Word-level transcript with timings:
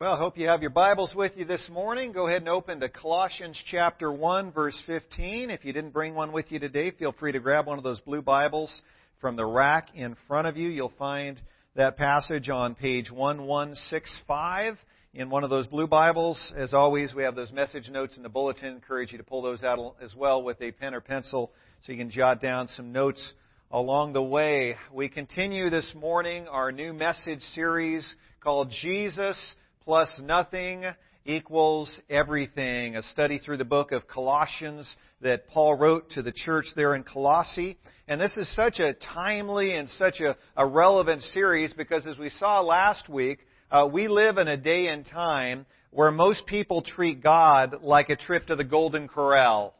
Well, 0.00 0.14
I 0.14 0.18
hope 0.18 0.36
you 0.36 0.48
have 0.48 0.60
your 0.60 0.72
Bibles 0.72 1.14
with 1.14 1.36
you 1.36 1.44
this 1.44 1.68
morning. 1.70 2.10
Go 2.10 2.26
ahead 2.26 2.42
and 2.42 2.48
open 2.48 2.80
to 2.80 2.88
Colossians 2.88 3.56
chapter 3.70 4.10
1 4.10 4.50
verse 4.50 4.76
15. 4.86 5.50
If 5.50 5.64
you 5.64 5.72
didn't 5.72 5.92
bring 5.92 6.16
one 6.16 6.32
with 6.32 6.50
you 6.50 6.58
today, 6.58 6.90
feel 6.90 7.12
free 7.12 7.30
to 7.30 7.38
grab 7.38 7.68
one 7.68 7.78
of 7.78 7.84
those 7.84 8.00
blue 8.00 8.20
Bibles 8.20 8.74
from 9.20 9.36
the 9.36 9.46
rack 9.46 9.90
in 9.94 10.16
front 10.26 10.48
of 10.48 10.56
you. 10.56 10.68
You'll 10.68 10.92
find 10.98 11.40
that 11.76 11.96
passage 11.96 12.48
on 12.48 12.74
page 12.74 13.08
1165 13.08 14.78
in 15.14 15.30
one 15.30 15.44
of 15.44 15.50
those 15.50 15.68
blue 15.68 15.86
Bibles. 15.86 16.52
As 16.56 16.74
always, 16.74 17.14
we 17.14 17.22
have 17.22 17.36
those 17.36 17.52
message 17.52 17.88
notes 17.88 18.16
in 18.16 18.24
the 18.24 18.28
bulletin. 18.28 18.72
I 18.72 18.74
encourage 18.74 19.12
you 19.12 19.18
to 19.18 19.24
pull 19.24 19.42
those 19.42 19.62
out 19.62 19.94
as 20.02 20.12
well 20.12 20.42
with 20.42 20.60
a 20.60 20.72
pen 20.72 20.94
or 20.94 21.02
pencil 21.02 21.52
so 21.86 21.92
you 21.92 21.98
can 21.98 22.10
jot 22.10 22.42
down 22.42 22.66
some 22.66 22.90
notes 22.90 23.32
along 23.70 24.12
the 24.12 24.22
way. 24.24 24.74
We 24.92 25.08
continue 25.08 25.70
this 25.70 25.94
morning 25.94 26.48
our 26.48 26.72
new 26.72 26.92
message 26.92 27.42
series 27.54 28.04
called 28.40 28.72
Jesus 28.82 29.38
plus 29.84 30.08
nothing 30.20 30.84
equals 31.24 32.00
everything. 32.08 32.96
A 32.96 33.02
study 33.02 33.38
through 33.38 33.58
the 33.58 33.64
book 33.64 33.92
of 33.92 34.06
Colossians 34.08 34.94
that 35.20 35.48
Paul 35.48 35.74
wrote 35.74 36.10
to 36.10 36.22
the 36.22 36.32
church 36.32 36.66
there 36.76 36.94
in 36.94 37.02
Colossae. 37.02 37.78
And 38.08 38.20
this 38.20 38.32
is 38.36 38.54
such 38.54 38.80
a 38.80 38.94
timely 38.94 39.74
and 39.74 39.88
such 39.88 40.20
a, 40.20 40.36
a 40.56 40.66
relevant 40.66 41.22
series 41.22 41.72
because 41.72 42.06
as 42.06 42.18
we 42.18 42.30
saw 42.30 42.60
last 42.60 43.08
week, 43.08 43.38
uh, 43.70 43.88
we 43.90 44.08
live 44.08 44.38
in 44.38 44.48
a 44.48 44.56
day 44.56 44.86
and 44.88 45.06
time 45.06 45.66
where 45.90 46.10
most 46.10 46.46
people 46.46 46.82
treat 46.82 47.22
God 47.22 47.82
like 47.82 48.10
a 48.10 48.16
trip 48.16 48.48
to 48.48 48.56
the 48.56 48.64
Golden 48.64 49.08
Corral. 49.08 49.74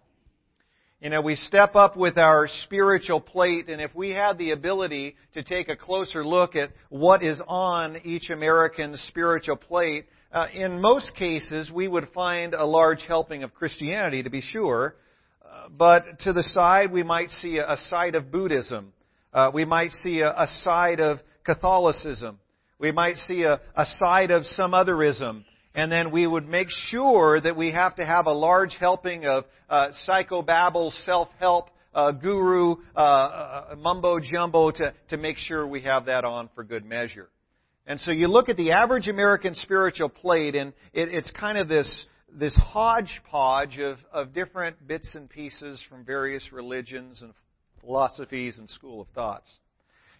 You 1.04 1.10
know, 1.10 1.20
we 1.20 1.36
step 1.36 1.76
up 1.76 1.98
with 1.98 2.16
our 2.16 2.48
spiritual 2.62 3.20
plate, 3.20 3.68
and 3.68 3.78
if 3.78 3.95
we 3.95 4.08
had 4.08 4.38
the 4.38 4.52
ability 4.52 5.16
to 5.34 5.42
take 5.42 5.68
a 5.68 5.76
closer 5.76 6.24
look 6.24 6.56
at 6.56 6.70
what 6.88 7.22
is 7.22 7.42
on 7.46 7.98
each 8.04 8.30
American's 8.30 9.04
spiritual 9.09 9.56
plate, 9.56 10.06
uh, 10.32 10.46
in 10.54 10.80
most 10.80 11.14
cases 11.14 11.70
we 11.70 11.88
would 11.88 12.09
find 12.14 12.54
a 12.54 12.64
large 12.64 13.04
helping 13.06 13.42
of 13.42 13.52
Christianity, 13.52 14.23
to 14.23 14.30
be 14.30 14.40
sure. 14.40 14.96
Uh, 15.45 15.68
but 15.68 16.20
to 16.20 16.32
the 16.32 16.42
side, 16.42 16.90
we 16.90 17.02
might 17.02 17.29
see 17.42 17.59
a, 17.59 17.73
a 17.73 17.76
side 17.90 18.14
of 18.14 18.32
Buddhism. 18.32 18.95
Uh, 19.30 19.51
we 19.52 19.66
might 19.66 19.92
see 20.02 20.20
a, 20.20 20.30
a, 20.30 20.46
side 20.62 21.01
of 21.01 21.18
Catholicism. 21.45 22.38
We 22.79 22.92
might 22.92 23.18
see 23.18 23.42
a, 23.42 23.60
a 23.76 23.84
side 23.98 24.30
of 24.30 24.46
some 24.46 24.73
otherism 24.73 25.45
and 25.74 25.90
then 25.90 26.10
we 26.10 26.26
would 26.26 26.48
make 26.48 26.68
sure 26.88 27.40
that 27.40 27.56
we 27.56 27.72
have 27.72 27.96
to 27.96 28.06
have 28.06 28.26
a 28.26 28.32
large 28.32 28.76
helping 28.78 29.26
of 29.26 29.44
uh, 29.68 29.88
psychobabble, 30.08 30.92
self-help, 31.04 31.68
uh, 31.94 32.12
guru, 32.12 32.76
uh, 32.96 32.98
uh, 32.98 33.74
mumbo 33.76 34.18
jumbo 34.20 34.70
to, 34.70 34.92
to 35.08 35.16
make 35.16 35.38
sure 35.38 35.66
we 35.66 35.82
have 35.82 36.06
that 36.06 36.24
on 36.24 36.48
for 36.54 36.64
good 36.64 36.84
measure. 36.84 37.28
And 37.86 38.00
so 38.00 38.10
you 38.10 38.28
look 38.28 38.48
at 38.48 38.56
the 38.56 38.72
average 38.72 39.08
American 39.08 39.54
spiritual 39.54 40.08
plate, 40.08 40.54
and 40.54 40.72
it, 40.92 41.08
it's 41.12 41.30
kind 41.30 41.58
of 41.58 41.68
this 41.68 42.06
this 42.36 42.56
hodgepodge 42.56 43.78
of, 43.78 43.98
of 44.12 44.34
different 44.34 44.88
bits 44.88 45.08
and 45.14 45.30
pieces 45.30 45.80
from 45.88 46.04
various 46.04 46.52
religions 46.52 47.22
and 47.22 47.32
philosophies 47.80 48.58
and 48.58 48.68
school 48.68 49.02
of 49.02 49.08
thoughts. 49.14 49.48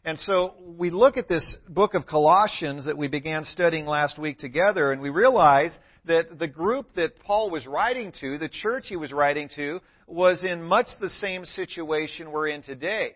And 0.07 0.19
so 0.21 0.53
we 0.77 0.91
look 0.91 1.17
at 1.17 1.29
this 1.29 1.57
book 1.67 1.95
of 1.95 2.07
Colossians 2.07 2.85
that 2.85 2.99
we 2.99 3.09
began 3.09 3.45
studying 3.45 3.87
last 3.87 4.19
week 4.19 4.39
together, 4.39 4.93
and 4.93 5.01
we 5.01 5.09
realize 5.09 5.75
that 6.05 6.39
the 6.39 6.47
group 6.47 6.95
that 6.97 7.19
Paul 7.21 7.49
was 7.49 7.67
writing 7.67 8.13
to, 8.21 8.37
the 8.37 8.51
church 8.51 8.85
he 8.89 8.97
was 8.97 9.13
writing 9.13 9.49
to, 9.57 9.81
was 10.07 10.45
in 10.45 10.63
much 10.63 10.89
the 11.01 11.09
same 11.09 11.47
situation 11.47 12.31
we're 12.31 12.49
in 12.49 12.63
today. 12.63 13.13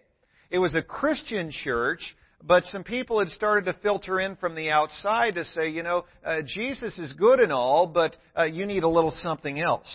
It 0.50 0.58
was 0.58 0.74
a 0.74 0.80
Christian 0.80 1.50
church, 1.50 2.00
but 2.42 2.64
some 2.72 2.84
people 2.84 3.18
had 3.18 3.28
started 3.28 3.66
to 3.66 3.78
filter 3.82 4.18
in 4.18 4.36
from 4.36 4.54
the 4.54 4.70
outside 4.70 5.34
to 5.34 5.44
say, 5.44 5.68
you 5.68 5.82
know, 5.82 6.06
uh, 6.24 6.38
Jesus 6.46 6.96
is 6.96 7.12
good 7.12 7.38
and 7.40 7.52
all, 7.52 7.86
but 7.86 8.16
uh, 8.34 8.44
you 8.44 8.64
need 8.64 8.82
a 8.82 8.88
little 8.88 9.10
something 9.10 9.60
else. 9.60 9.88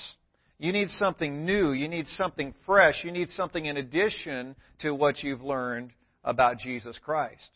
You 0.59 0.71
need 0.71 0.89
something 0.91 1.44
new. 1.44 1.71
You 1.71 1.88
need 1.88 2.05
something 2.09 2.53
fresh. 2.67 2.97
You 3.03 3.11
need 3.11 3.31
something 3.31 3.66
in 3.66 3.77
addition 3.77 4.55
to 4.81 4.93
what 4.93 5.23
you've 5.23 5.42
learned 5.42 5.92
about 6.23 6.60
Jesus 6.60 6.98
Christ. 7.04 7.50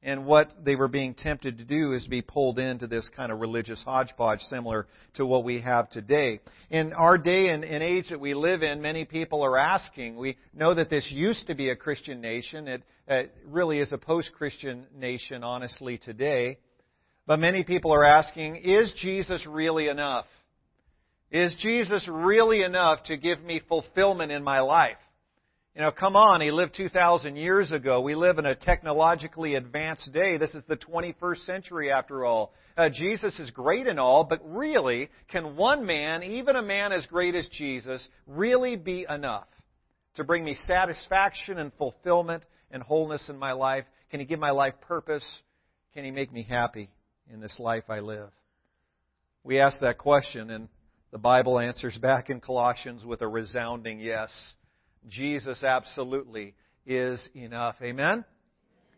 And 0.00 0.26
what 0.26 0.64
they 0.64 0.76
were 0.76 0.86
being 0.86 1.14
tempted 1.14 1.58
to 1.58 1.64
do 1.64 1.92
is 1.92 2.06
be 2.06 2.22
pulled 2.22 2.60
into 2.60 2.86
this 2.86 3.10
kind 3.16 3.32
of 3.32 3.40
religious 3.40 3.82
hodgepodge 3.82 4.38
similar 4.42 4.86
to 5.14 5.26
what 5.26 5.42
we 5.42 5.60
have 5.60 5.90
today. 5.90 6.38
In 6.70 6.92
our 6.92 7.18
day 7.18 7.48
and, 7.48 7.64
and 7.64 7.82
age 7.82 8.10
that 8.10 8.20
we 8.20 8.32
live 8.34 8.62
in, 8.62 8.80
many 8.80 9.04
people 9.04 9.42
are 9.42 9.58
asking, 9.58 10.16
we 10.16 10.36
know 10.54 10.72
that 10.72 10.88
this 10.88 11.10
used 11.10 11.48
to 11.48 11.56
be 11.56 11.70
a 11.70 11.76
Christian 11.76 12.20
nation. 12.20 12.68
It, 12.68 12.84
it 13.08 13.34
really 13.46 13.80
is 13.80 13.90
a 13.90 13.98
post-Christian 13.98 14.86
nation, 14.96 15.42
honestly, 15.42 15.98
today. 15.98 16.58
But 17.26 17.40
many 17.40 17.64
people 17.64 17.92
are 17.92 18.04
asking, 18.04 18.56
is 18.56 18.92
Jesus 19.02 19.44
really 19.46 19.88
enough? 19.88 20.26
Is 21.32 21.54
Jesus 21.60 22.08
really 22.08 22.62
enough 22.62 23.02
to 23.06 23.16
give 23.16 23.42
me 23.42 23.60
fulfillment 23.68 24.30
in 24.30 24.44
my 24.44 24.60
life? 24.60 24.96
You 25.78 25.84
know, 25.84 25.92
come 25.92 26.16
on, 26.16 26.40
he 26.40 26.50
lived 26.50 26.74
2,000 26.76 27.36
years 27.36 27.70
ago. 27.70 28.00
We 28.00 28.16
live 28.16 28.38
in 28.38 28.46
a 28.46 28.56
technologically 28.56 29.54
advanced 29.54 30.12
day. 30.12 30.36
This 30.36 30.52
is 30.56 30.64
the 30.66 30.76
21st 30.76 31.46
century, 31.46 31.92
after 31.92 32.24
all. 32.24 32.52
Uh, 32.76 32.90
Jesus 32.92 33.38
is 33.38 33.48
great 33.50 33.86
and 33.86 34.00
all, 34.00 34.24
but 34.24 34.40
really, 34.44 35.08
can 35.28 35.54
one 35.54 35.86
man, 35.86 36.24
even 36.24 36.56
a 36.56 36.62
man 36.62 36.90
as 36.90 37.06
great 37.06 37.36
as 37.36 37.48
Jesus, 37.52 38.04
really 38.26 38.74
be 38.74 39.06
enough 39.08 39.46
to 40.16 40.24
bring 40.24 40.44
me 40.44 40.56
satisfaction 40.66 41.58
and 41.58 41.70
fulfillment 41.74 42.42
and 42.72 42.82
wholeness 42.82 43.28
in 43.28 43.38
my 43.38 43.52
life? 43.52 43.84
Can 44.10 44.18
he 44.18 44.26
give 44.26 44.40
my 44.40 44.50
life 44.50 44.74
purpose? 44.80 45.24
Can 45.94 46.04
he 46.04 46.10
make 46.10 46.32
me 46.32 46.42
happy 46.42 46.90
in 47.32 47.38
this 47.38 47.56
life 47.60 47.84
I 47.88 48.00
live? 48.00 48.30
We 49.44 49.60
ask 49.60 49.78
that 49.78 49.98
question, 49.98 50.50
and 50.50 50.68
the 51.12 51.18
Bible 51.18 51.60
answers 51.60 51.96
back 51.96 52.30
in 52.30 52.40
Colossians 52.40 53.04
with 53.04 53.22
a 53.22 53.28
resounding 53.28 54.00
yes. 54.00 54.32
Jesus 55.06 55.62
absolutely 55.62 56.54
is 56.86 57.28
enough. 57.34 57.76
Amen? 57.82 58.24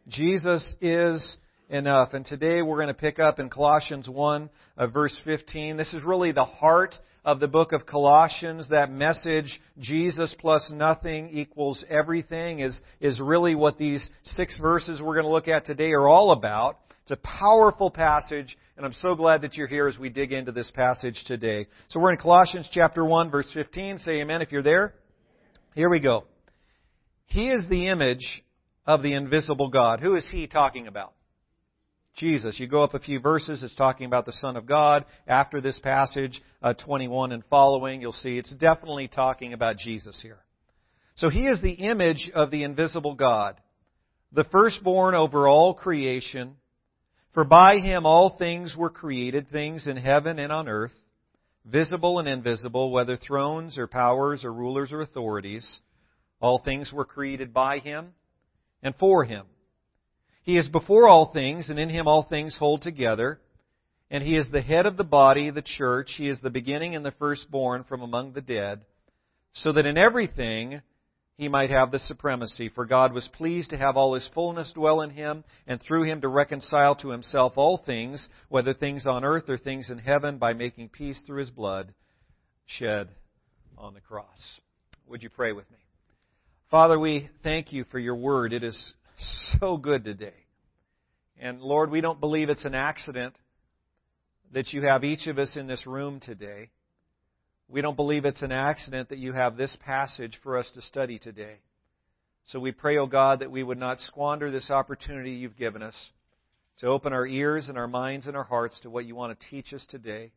Jesus 0.09 0.75
is 0.81 1.37
enough. 1.69 2.15
And 2.15 2.25
today 2.25 2.62
we're 2.62 2.77
going 2.77 2.88
to 2.88 2.94
pick 2.94 3.19
up 3.19 3.38
in 3.38 3.49
Colossians 3.49 4.09
1, 4.09 4.50
uh, 4.77 4.87
verse 4.88 5.19
15. 5.25 5.77
This 5.77 5.93
is 5.94 6.03
really 6.03 6.33
the 6.33 6.44
heart 6.44 6.94
of 7.25 7.41
the 7.41 7.49
book 7.49 7.72
of 7.72 7.87
Colossians. 7.87 8.69
That 8.71 8.91
message, 8.91 9.61
Jesus 9.78 10.34
plus 10.38 10.71
nothing 10.75 11.31
equals 11.31 11.84
everything, 11.88 12.61
is, 12.61 12.81
is 13.00 13.21
really 13.21 13.55
what 13.55 13.78
these 13.78 14.11
six 14.22 14.59
verses 14.61 15.00
we're 15.00 15.15
going 15.15 15.27
to 15.27 15.32
look 15.32 15.49
at 15.49 15.67
today 15.67 15.93
are 15.93 16.09
all 16.09 16.32
about. 16.32 16.78
It's 17.03 17.12
a 17.12 17.17
powerful 17.17 17.91
passage, 17.91 18.56
and 18.77 18.87
I'm 18.87 18.93
so 18.94 19.15
glad 19.17 19.43
that 19.43 19.55
you're 19.55 19.67
here 19.67 19.88
as 19.88 19.99
we 19.99 20.11
dig 20.11 20.32
into 20.32 20.53
this 20.53 20.71
passage 20.71 21.25
today. 21.27 21.67
So 21.88 21.99
we're 21.99 22.12
in 22.12 22.19
Colossians 22.19 22.69
chapter 22.71 23.05
1, 23.05 23.31
verse 23.31 23.50
15. 23.53 23.99
Say 23.99 24.21
amen 24.21 24.43
if 24.43 24.53
you're 24.53 24.62
there. 24.62 24.94
Here 25.75 25.88
we 25.88 26.00
go. 26.00 26.25
He 27.26 27.48
is 27.48 27.69
the 27.69 27.88
image 27.88 28.42
of 28.86 29.03
the 29.03 29.14
invisible 29.14 29.69
God. 29.69 30.00
Who 30.00 30.16
is 30.16 30.26
he 30.31 30.47
talking 30.47 30.88
about? 30.88 31.12
Jesus. 32.16 32.58
You 32.58 32.66
go 32.66 32.82
up 32.82 32.94
a 32.94 32.98
few 32.98 33.20
verses, 33.20 33.62
it's 33.62 33.75
talking 33.76 34.06
about 34.06 34.26
the 34.26 34.32
Son 34.32 34.56
of 34.56 34.66
God. 34.66 35.04
After 35.28 35.60
this 35.60 35.78
passage, 35.78 36.42
uh, 36.60 36.75
21 36.75 37.31
and 37.31 37.44
following, 37.48 38.00
you'll 38.00 38.12
see 38.12 38.36
it's 38.36 38.53
definitely 38.54 39.06
talking 39.06 39.53
about 39.53 39.78
Jesus 39.78 40.20
here. 40.20 40.41
So 41.14 41.28
he 41.28 41.47
is 41.47 41.60
the 41.62 41.72
image 41.72 42.31
of 42.34 42.50
the 42.50 42.64
invisible 42.64 43.14
God, 43.14 43.60
the 44.32 44.44
firstborn 44.44 45.14
over 45.14 45.47
all 45.47 45.75
creation. 45.75 46.56
For 47.32 47.44
by 47.44 47.76
him 47.76 48.06
all 48.06 48.37
things 48.37 48.75
were 48.76 48.91
created, 48.91 49.50
things 49.50 49.87
in 49.87 49.97
heaven 49.97 50.41
and 50.41 50.50
on 50.50 50.69
earth 50.69 50.94
visible 51.70 52.19
and 52.19 52.28
invisible, 52.28 52.91
whether 52.91 53.16
thrones 53.16 53.78
or 53.78 53.86
powers 53.86 54.44
or 54.44 54.53
rulers 54.53 54.92
or 54.92 55.00
authorities. 55.00 55.81
All 56.41 56.58
things 56.58 56.92
were 56.92 57.04
created 57.04 57.53
by 57.53 57.78
him 57.78 58.14
and 58.82 58.94
for 58.97 59.25
him. 59.25 59.47
He 60.42 60.56
is 60.56 60.69
before 60.69 61.06
all 61.06 61.32
things, 61.32 61.69
and 61.69 61.78
in 61.78 61.91
him 61.91 62.08
all 62.08 62.22
things 62.22 62.56
hold 62.58 62.82
together. 62.82 63.41
And 64.10 64.25
he 64.25 64.36
is 64.36 64.50
the 64.50 64.62
head 64.62 64.86
of 64.86 64.97
the 64.97 65.04
body, 65.04 65.50
the 65.50 65.62
church. 65.62 66.14
He 66.17 66.28
is 66.28 66.40
the 66.40 66.50
beginning 66.50 66.96
and 66.96 67.05
the 67.05 67.12
firstborn 67.12 67.84
from 67.84 68.00
among 68.00 68.32
the 68.32 68.40
dead, 68.40 68.81
so 69.52 69.72
that 69.72 69.87
in 69.87 69.99
everything 69.99 70.81
he 71.40 71.48
might 71.48 71.70
have 71.70 71.90
the 71.90 71.98
supremacy. 71.98 72.69
For 72.69 72.84
God 72.84 73.14
was 73.14 73.26
pleased 73.32 73.70
to 73.70 73.78
have 73.78 73.96
all 73.96 74.12
his 74.12 74.28
fullness 74.34 74.70
dwell 74.75 75.00
in 75.00 75.08
him, 75.08 75.42
and 75.66 75.81
through 75.81 76.02
him 76.02 76.20
to 76.20 76.28
reconcile 76.28 76.94
to 76.96 77.08
himself 77.08 77.54
all 77.56 77.78
things, 77.78 78.28
whether 78.50 78.75
things 78.75 79.06
on 79.06 79.25
earth 79.25 79.48
or 79.48 79.56
things 79.56 79.90
in 79.90 79.96
heaven, 79.96 80.37
by 80.37 80.52
making 80.52 80.90
peace 80.90 81.19
through 81.26 81.38
his 81.38 81.48
blood 81.48 81.94
shed 82.66 83.08
on 83.78 83.94
the 83.94 84.02
cross. 84.02 84.26
Would 85.08 85.22
you 85.22 85.31
pray 85.31 85.52
with 85.52 85.64
me? 85.70 85.78
Father, 86.70 86.98
we 86.98 87.31
thank 87.43 87.72
you 87.72 87.84
for 87.84 87.98
your 87.98 88.16
word. 88.16 88.52
It 88.52 88.62
is 88.62 88.93
so 89.58 89.78
good 89.78 90.04
today. 90.04 90.44
And 91.40 91.62
Lord, 91.62 91.90
we 91.90 92.02
don't 92.02 92.20
believe 92.20 92.50
it's 92.50 92.66
an 92.66 92.75
accident 92.75 93.34
that 94.52 94.75
you 94.75 94.82
have 94.82 95.04
each 95.04 95.26
of 95.26 95.38
us 95.38 95.56
in 95.56 95.66
this 95.66 95.86
room 95.86 96.20
today. 96.20 96.69
We 97.70 97.82
don't 97.82 97.96
believe 97.96 98.25
it's 98.25 98.43
an 98.43 98.52
accident 98.52 99.11
that 99.11 99.19
you 99.19 99.32
have 99.32 99.56
this 99.56 99.76
passage 99.84 100.38
for 100.43 100.58
us 100.58 100.70
to 100.75 100.82
study 100.82 101.19
today. 101.19 101.58
So 102.46 102.58
we 102.58 102.72
pray, 102.72 102.96
O 102.99 103.02
oh 103.02 103.06
God, 103.06 103.40
that 103.40 103.50
we 103.50 103.62
would 103.62 103.78
not 103.78 104.00
squander 104.00 104.50
this 104.50 104.70
opportunity 104.70 105.32
you've 105.32 105.56
given 105.56 105.82
us 105.82 105.94
to 106.81 106.87
open 106.87 107.12
our 107.12 107.26
ears 107.26 107.69
and 107.69 107.78
our 107.78 107.87
minds 107.87 108.26
and 108.26 108.37
our 108.37 108.44
hearts 108.44 108.81
to 108.81 108.90
what 108.90 109.05
you 109.05 109.14
want 109.14 109.38
to 109.38 109.49
teach 109.50 109.72
us 109.72 109.87
today. 109.88 110.32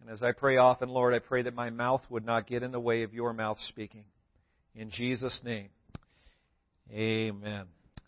And 0.00 0.08
as 0.10 0.22
I 0.22 0.30
pray 0.32 0.58
often, 0.58 0.88
Lord, 0.88 1.12
I 1.12 1.18
pray 1.18 1.42
that 1.42 1.54
my 1.54 1.70
mouth 1.70 2.02
would 2.08 2.24
not 2.24 2.46
get 2.46 2.62
in 2.62 2.70
the 2.70 2.80
way 2.80 3.02
of 3.02 3.12
your 3.12 3.32
mouth 3.32 3.58
speaking. 3.68 4.04
In 4.76 4.90
Jesus' 4.90 5.40
name. 5.42 5.70
Amen. 6.92 7.64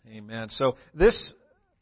Amen. 0.07 0.47
So 0.51 0.77
this 0.93 1.33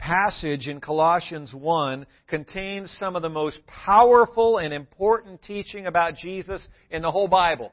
passage 0.02 0.68
in 0.68 0.82
Colossians 0.82 1.54
1 1.54 2.08
contains 2.28 2.92
some 3.00 3.16
of 3.16 3.22
the 3.22 3.30
most 3.30 3.60
powerful 3.68 4.58
and 4.58 4.74
important 4.74 5.44
teaching 5.44 5.86
about 5.86 6.16
Jesus 6.16 6.68
in 6.90 7.04
the 7.04 7.12
whole 7.12 7.28
Bible. 7.28 7.72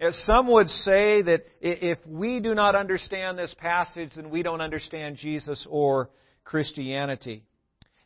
As 0.00 0.18
Some 0.24 0.50
would 0.50 0.66
say 0.66 1.22
that 1.22 1.44
if 1.60 1.98
we 2.06 2.40
do 2.40 2.54
not 2.54 2.74
understand 2.74 3.38
this 3.38 3.54
passage, 3.58 4.10
then 4.16 4.30
we 4.30 4.42
don't 4.42 4.60
understand 4.60 5.16
Jesus 5.16 5.66
or 5.70 6.10
Christianity. 6.42 7.44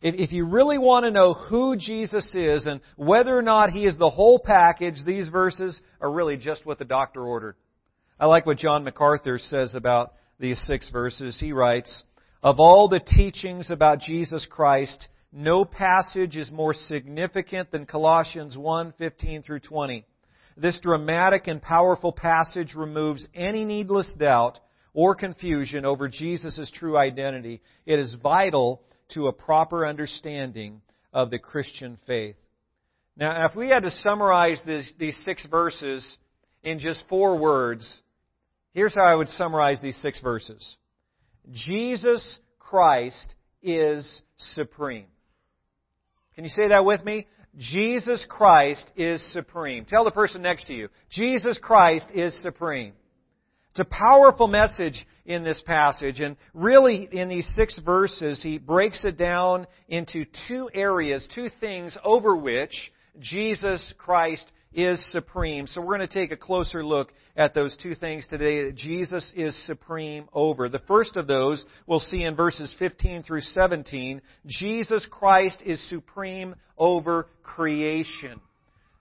If, 0.02 0.32
you 0.32 0.44
really 0.44 0.76
want 0.76 1.04
to 1.04 1.10
know 1.10 1.32
who 1.32 1.76
Jesus 1.76 2.34
is 2.34 2.66
and 2.66 2.82
whether 2.96 3.36
or 3.36 3.42
not 3.42 3.70
He 3.70 3.86
is 3.86 3.96
the 3.96 4.10
whole 4.10 4.38
package, 4.38 4.96
these 5.06 5.28
verses 5.28 5.80
are 5.98 6.12
really 6.12 6.36
just 6.36 6.66
what 6.66 6.78
the 6.78 6.84
doctor 6.84 7.24
ordered. 7.24 7.56
I 8.20 8.26
like 8.26 8.44
what 8.44 8.58
John 8.58 8.84
MacArthur 8.84 9.38
says 9.38 9.74
about 9.74 10.12
these 10.38 10.60
six 10.66 10.90
verses. 10.90 11.38
He 11.40 11.52
writes, 11.52 12.02
Of 12.44 12.60
all 12.60 12.88
the 12.88 13.00
teachings 13.00 13.70
about 13.70 14.00
Jesus 14.00 14.44
Christ, 14.44 15.08
no 15.32 15.64
passage 15.64 16.36
is 16.36 16.50
more 16.50 16.74
significant 16.74 17.70
than 17.70 17.86
Colossians 17.86 18.54
1:15 18.54 19.42
through 19.42 19.60
20. 19.60 20.04
This 20.54 20.78
dramatic 20.80 21.46
and 21.46 21.62
powerful 21.62 22.12
passage 22.12 22.74
removes 22.74 23.26
any 23.34 23.64
needless 23.64 24.12
doubt 24.18 24.60
or 24.92 25.14
confusion 25.14 25.86
over 25.86 26.06
Jesus' 26.06 26.70
true 26.70 26.98
identity. 26.98 27.62
It 27.86 27.98
is 27.98 28.12
vital 28.12 28.82
to 29.14 29.28
a 29.28 29.32
proper 29.32 29.86
understanding 29.86 30.82
of 31.14 31.30
the 31.30 31.38
Christian 31.38 31.96
faith. 32.06 32.36
Now, 33.16 33.46
if 33.46 33.56
we 33.56 33.70
had 33.70 33.84
to 33.84 33.90
summarize 33.90 34.62
this, 34.66 34.92
these 34.98 35.16
six 35.24 35.46
verses 35.46 36.18
in 36.62 36.78
just 36.78 37.08
four 37.08 37.38
words, 37.38 38.02
here's 38.74 38.94
how 38.94 39.06
I 39.06 39.14
would 39.14 39.30
summarize 39.30 39.80
these 39.80 39.96
six 39.96 40.20
verses 40.20 40.76
Jesus 41.52 42.38
Christ 42.58 43.34
is 43.62 44.22
supreme. 44.36 45.06
Can 46.34 46.44
you 46.44 46.50
say 46.50 46.68
that 46.68 46.84
with 46.84 47.04
me? 47.04 47.26
Jesus 47.56 48.24
Christ 48.28 48.90
is 48.96 49.24
supreme. 49.32 49.84
Tell 49.84 50.04
the 50.04 50.10
person 50.10 50.42
next 50.42 50.66
to 50.66 50.74
you, 50.74 50.88
Jesus 51.10 51.58
Christ 51.62 52.10
is 52.12 52.34
supreme. 52.42 52.94
It's 53.70 53.80
a 53.80 53.84
powerful 53.84 54.46
message 54.46 55.06
in 55.24 55.42
this 55.42 55.60
passage, 55.64 56.20
and 56.20 56.36
really 56.52 57.08
in 57.10 57.28
these 57.28 57.50
six 57.56 57.80
verses, 57.84 58.42
he 58.42 58.58
breaks 58.58 59.04
it 59.04 59.16
down 59.16 59.66
into 59.88 60.26
two 60.48 60.68
areas, 60.72 61.26
two 61.34 61.48
things 61.60 61.96
over 62.04 62.36
which 62.36 62.92
Jesus 63.20 63.94
Christ 63.98 64.50
is 64.74 65.04
supreme. 65.08 65.66
So 65.66 65.80
we're 65.80 65.96
going 65.96 66.08
to 66.08 66.14
take 66.14 66.32
a 66.32 66.36
closer 66.36 66.84
look 66.84 67.12
at 67.36 67.54
those 67.54 67.76
two 67.82 67.94
things 67.94 68.26
today 68.28 68.66
that 68.66 68.76
Jesus 68.76 69.32
is 69.34 69.56
supreme 69.66 70.28
over. 70.32 70.68
The 70.68 70.80
first 70.80 71.16
of 71.16 71.26
those 71.26 71.64
we'll 71.86 72.00
see 72.00 72.22
in 72.22 72.36
verses 72.36 72.74
15 72.78 73.22
through 73.22 73.40
17. 73.40 74.20
Jesus 74.46 75.06
Christ 75.10 75.62
is 75.64 75.88
supreme 75.88 76.54
over 76.76 77.28
creation. 77.42 78.40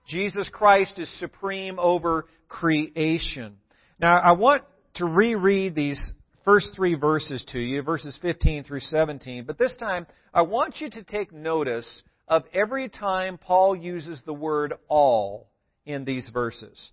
Jesus 0.06 0.48
Christ 0.52 0.98
is 0.98 1.10
supreme 1.18 1.78
over 1.78 2.26
creation. 2.48 3.56
Now, 3.98 4.18
I 4.18 4.32
want 4.32 4.62
to 4.94 5.06
reread 5.06 5.74
these 5.74 6.12
first 6.44 6.72
three 6.76 6.94
verses 6.94 7.44
to 7.48 7.58
you, 7.58 7.82
verses 7.82 8.18
15 8.20 8.64
through 8.64 8.80
17, 8.80 9.44
but 9.46 9.58
this 9.58 9.74
time 9.76 10.06
I 10.32 10.42
want 10.42 10.80
you 10.80 10.90
to 10.90 11.02
take 11.02 11.32
notice 11.32 11.86
of 12.28 12.44
every 12.52 12.88
time 12.88 13.38
Paul 13.38 13.74
uses 13.74 14.22
the 14.24 14.34
word 14.34 14.74
all 14.88 15.48
in 15.86 16.04
these 16.04 16.28
verses. 16.32 16.90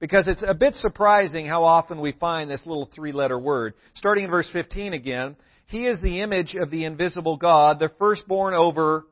Because 0.00 0.28
it's 0.28 0.44
a 0.46 0.54
bit 0.54 0.74
surprising 0.74 1.46
how 1.46 1.64
often 1.64 2.00
we 2.00 2.12
find 2.12 2.50
this 2.50 2.66
little 2.66 2.88
three 2.94 3.12
letter 3.12 3.38
word. 3.38 3.74
Starting 3.94 4.24
in 4.24 4.30
verse 4.30 4.48
15 4.52 4.92
again, 4.92 5.36
He 5.66 5.86
is 5.86 6.00
the 6.00 6.20
image 6.20 6.54
of 6.54 6.70
the 6.70 6.84
invisible 6.84 7.36
God, 7.36 7.78
the 7.78 7.90
firstborn 7.98 8.54
over 8.54 9.06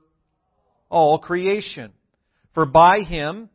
all 0.90 1.18
creation. 1.18 1.92
For 2.54 2.66
by 2.66 3.00
Him 3.00 3.48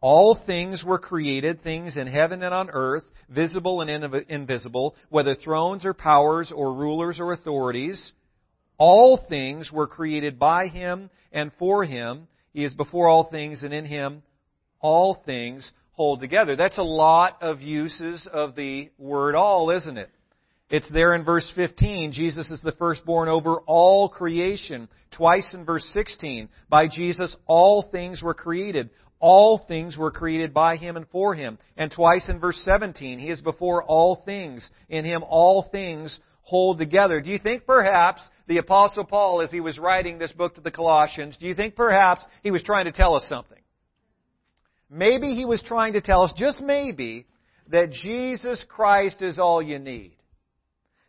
all 0.00 0.38
things 0.46 0.82
were 0.84 0.98
created, 0.98 1.62
things 1.62 1.96
in 1.96 2.06
heaven 2.06 2.42
and 2.42 2.54
on 2.54 2.70
earth, 2.70 3.04
visible 3.28 3.82
and 3.82 4.24
invisible, 4.28 4.96
whether 5.10 5.34
thrones 5.34 5.84
or 5.84 5.92
powers 5.92 6.50
or 6.54 6.72
rulers 6.74 7.20
or 7.20 7.32
authorities. 7.32 8.12
All 8.78 9.20
things 9.28 9.70
were 9.70 9.86
created 9.86 10.38
by 10.38 10.68
him 10.68 11.10
and 11.32 11.52
for 11.58 11.84
him. 11.84 12.28
He 12.54 12.64
is 12.64 12.72
before 12.72 13.08
all 13.08 13.24
things, 13.24 13.62
and 13.62 13.74
in 13.74 13.84
him 13.84 14.22
all 14.80 15.22
things 15.26 15.70
hold 15.92 16.20
together. 16.20 16.56
That's 16.56 16.78
a 16.78 16.82
lot 16.82 17.42
of 17.42 17.60
uses 17.60 18.26
of 18.32 18.54
the 18.54 18.90
word 18.98 19.34
all, 19.34 19.70
isn't 19.70 19.98
it? 19.98 20.10
It's 20.70 20.90
there 20.92 21.14
in 21.14 21.24
verse 21.24 21.50
15. 21.56 22.12
Jesus 22.12 22.50
is 22.50 22.62
the 22.62 22.72
firstborn 22.72 23.28
over 23.28 23.56
all 23.66 24.08
creation. 24.08 24.88
Twice 25.16 25.52
in 25.52 25.64
verse 25.64 25.84
16. 25.92 26.48
By 26.68 26.86
Jesus, 26.86 27.36
all 27.46 27.88
things 27.90 28.22
were 28.22 28.34
created. 28.34 28.90
All 29.18 29.64
things 29.66 29.98
were 29.98 30.12
created 30.12 30.54
by 30.54 30.76
him 30.76 30.96
and 30.96 31.06
for 31.08 31.34
him. 31.34 31.58
And 31.76 31.90
twice 31.90 32.28
in 32.28 32.38
verse 32.38 32.60
17, 32.64 33.18
he 33.18 33.28
is 33.28 33.40
before 33.40 33.82
all 33.82 34.22
things. 34.24 34.68
In 34.88 35.04
him 35.04 35.24
all 35.28 35.68
things 35.70 36.18
hold 36.42 36.78
together. 36.78 37.20
Do 37.20 37.30
you 37.30 37.38
think 37.38 37.66
perhaps 37.66 38.22
the 38.46 38.58
apostle 38.58 39.04
Paul, 39.04 39.42
as 39.42 39.50
he 39.50 39.60
was 39.60 39.78
writing 39.78 40.18
this 40.18 40.32
book 40.32 40.54
to 40.54 40.60
the 40.60 40.70
Colossians, 40.70 41.36
do 41.38 41.46
you 41.46 41.54
think 41.54 41.76
perhaps 41.76 42.24
he 42.42 42.50
was 42.50 42.62
trying 42.62 42.86
to 42.86 42.92
tell 42.92 43.14
us 43.14 43.24
something? 43.28 43.59
Maybe 44.90 45.34
he 45.34 45.44
was 45.44 45.62
trying 45.62 45.92
to 45.92 46.00
tell 46.00 46.24
us, 46.24 46.32
just 46.36 46.60
maybe, 46.60 47.26
that 47.68 47.92
Jesus 47.92 48.64
Christ 48.68 49.22
is 49.22 49.38
all 49.38 49.62
you 49.62 49.78
need. 49.78 50.16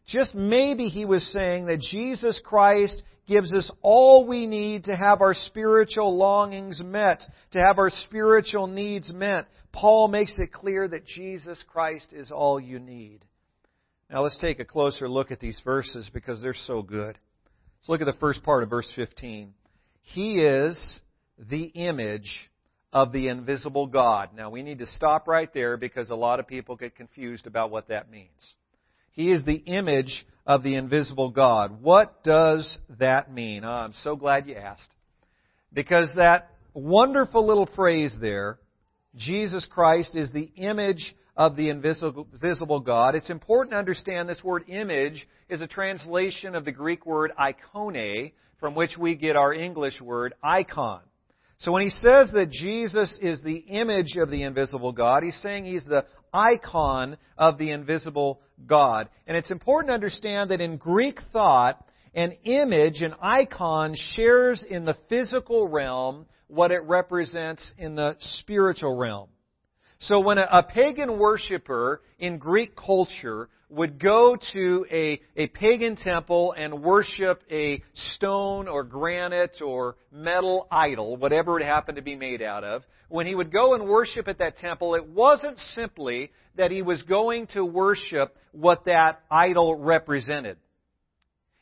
Just 0.06 0.36
maybe 0.36 0.88
he 0.88 1.06
was 1.06 1.26
saying 1.32 1.66
that 1.66 1.80
Jesus 1.80 2.40
Christ 2.44 3.02
gives 3.28 3.54
us 3.54 3.72
all 3.82 4.28
we 4.28 4.46
need 4.46 4.86
to 4.86 4.96
have 4.96 5.22
our 5.22 5.34
spiritual 5.34 6.16
longings 6.18 6.82
met, 6.84 7.24
to 7.52 7.60
have 7.60 7.80
our 7.80 7.90
spiritual 7.90 8.68
needs 8.68 9.10
met. 9.10 9.48
Paul 9.72 10.10
makes 10.10 10.34
it 10.38 10.52
clear 10.52 10.88
that 10.88 11.06
Jesus 11.06 11.64
Christ 11.68 12.08
is 12.12 12.32
all 12.32 12.60
you 12.60 12.78
need. 12.78 13.26
Now 14.10 14.24
let's 14.24 14.38
take 14.38 14.60
a 14.60 14.66
closer 14.66 15.08
look 15.08 15.32
at 15.32 15.40
these 15.40 15.62
verses 15.64 16.10
because 16.14 16.42
they're 16.42 16.54
so 16.54 16.82
good. 16.82 17.18
Let's 17.80 17.90
look 17.90 18.02
at 18.02 18.06
the 18.06 18.20
first 18.20 18.44
part 18.44 18.64
of 18.64 18.70
verse 18.70 18.92
15. 18.96 19.54
He 20.02 20.42
is 20.42 21.00
the 21.40 21.64
image 21.64 22.51
of 22.94 23.12
the 23.12 23.28
invisible 23.30 23.88
God. 23.88 24.30
Now 24.36 24.50
we 24.50 24.64
need 24.64 24.80
to 24.80 24.86
stop 24.86 25.28
right 25.28 25.52
there 25.54 25.78
because 25.78 26.10
a 26.10 26.16
lot 26.16 26.40
of 26.40 26.48
people 26.48 26.76
get 26.76 26.96
confused 26.96 27.48
about 27.48 27.72
what 27.72 27.88
that 27.88 28.12
means. 28.12 28.30
He 29.12 29.32
is 29.32 29.44
the 29.44 29.56
image 29.56 30.26
of 30.46 30.64
the 30.64 30.76
invisible 30.76 31.30
God. 31.30 31.82
What 31.82 32.24
does 32.24 32.78
that 33.00 33.32
mean? 33.32 33.64
Oh, 33.66 33.70
I'm 33.70 33.94
so 34.04 34.16
glad 34.16 34.48
you 34.48 34.56
asked. 34.56 34.88
Because 35.74 36.10
that 36.16 36.50
wonderful 36.74 37.46
little 37.46 37.70
phrase 37.76 38.16
there, 38.20 38.58
Jesus 39.16 39.68
Christ 39.70 40.16
is 40.16 40.32
the 40.32 40.52
image 40.56 41.16
of 41.36 41.56
the 41.56 41.70
invisible 41.70 42.80
God. 42.80 43.16
It's 43.16 43.30
important 43.30 43.72
to 43.72 43.78
understand 43.78 44.28
this 44.28 44.44
word 44.44 44.66
image 44.68 45.28
is 45.50 45.62
a 45.62 45.68
translation 45.68 46.56
of 46.56 46.66
the 46.66 46.72
Greek 46.72 47.06
word 47.06 47.32
ikone, 47.40 48.34
from 48.60 48.76
which 48.76 48.98
we 48.98 49.16
get 49.16 49.36
our 49.36 49.54
English 49.54 50.00
word 50.02 50.34
icon. 50.44 51.02
So 51.62 51.72
when 51.72 51.84
he 51.84 51.92
says 51.92 52.32
that 52.34 52.50
Jesus 52.50 53.20
is 53.22 53.40
the 53.44 53.58
image 53.58 54.18
of 54.18 54.32
the 54.32 54.42
invisible 54.42 54.94
God, 54.94 55.22
he's 55.22 55.40
saying 55.44 55.66
he's 55.66 55.86
the 55.86 56.06
icon 56.34 57.18
of 57.38 57.60
the 57.60 57.70
invisible 57.70 58.42
God. 58.66 59.10
And 59.28 59.38
it's 59.38 59.52
important 59.52 59.90
to 59.90 59.94
understand 59.94 60.50
that 60.50 60.60
in 60.60 60.78
Greek 60.78 61.20
thought, 61.32 61.86
an 62.16 62.32
image, 62.46 63.02
an 63.02 63.14
icon, 63.22 63.94
shares 64.16 64.66
in 64.68 64.86
the 64.86 64.98
physical 65.08 65.68
realm 65.68 66.26
what 66.48 66.72
it 66.72 66.82
represents 66.82 67.72
in 67.78 67.96
the 67.96 68.18
spiritual 68.20 68.98
realm. 68.98 69.30
So 70.02 70.20
when 70.20 70.40
a, 70.40 70.48
a 70.52 70.64
pagan 70.64 71.20
worshiper 71.20 72.02
in 72.18 72.40
Greek 72.40 72.76
culture 72.76 73.50
would 73.70 74.00
go 74.00 74.36
to 74.52 74.86
a, 74.92 75.22
a 75.36 75.48
pagan 75.48 75.96
temple 75.96 76.56
and 76.58 76.82
worship 76.82 77.44
a 77.52 77.84
stone 77.94 78.68
or 78.68 78.84
granite 78.84 79.60
or 79.64 79.96
metal 80.12 80.68
idol, 80.72 81.18
whatever 81.18 81.60
it 81.60 81.64
happened 81.64 81.98
to 81.98 82.02
be 82.02 82.16
made 82.16 82.42
out 82.42 82.64
of, 82.64 82.82
when 83.10 83.28
he 83.28 83.36
would 83.36 83.52
go 83.52 83.76
and 83.76 83.88
worship 83.88 84.28
at 84.28 84.40
that 84.40 84.58
temple, 84.58 84.96
it 84.96 85.08
wasn't 85.08 85.60
simply 85.76 86.32
that 86.56 86.72
he 86.72 86.82
was 86.82 87.04
going 87.04 87.46
to 87.48 87.64
worship 87.64 88.36
what 88.54 88.86
that 88.86 89.22
idol 89.30 89.76
represented. 89.76 90.58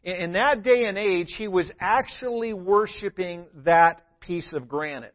In 0.01 0.31
that 0.34 0.63
day 0.63 0.86
and 0.86 0.98
age, 0.98 1.36
he 1.38 1.50
was 1.50 1.69
actually 1.77 2.53
worshiping 2.53 3.48
that 3.65 4.01
piece 4.22 4.53
of 4.53 4.69
granite. 4.69 5.13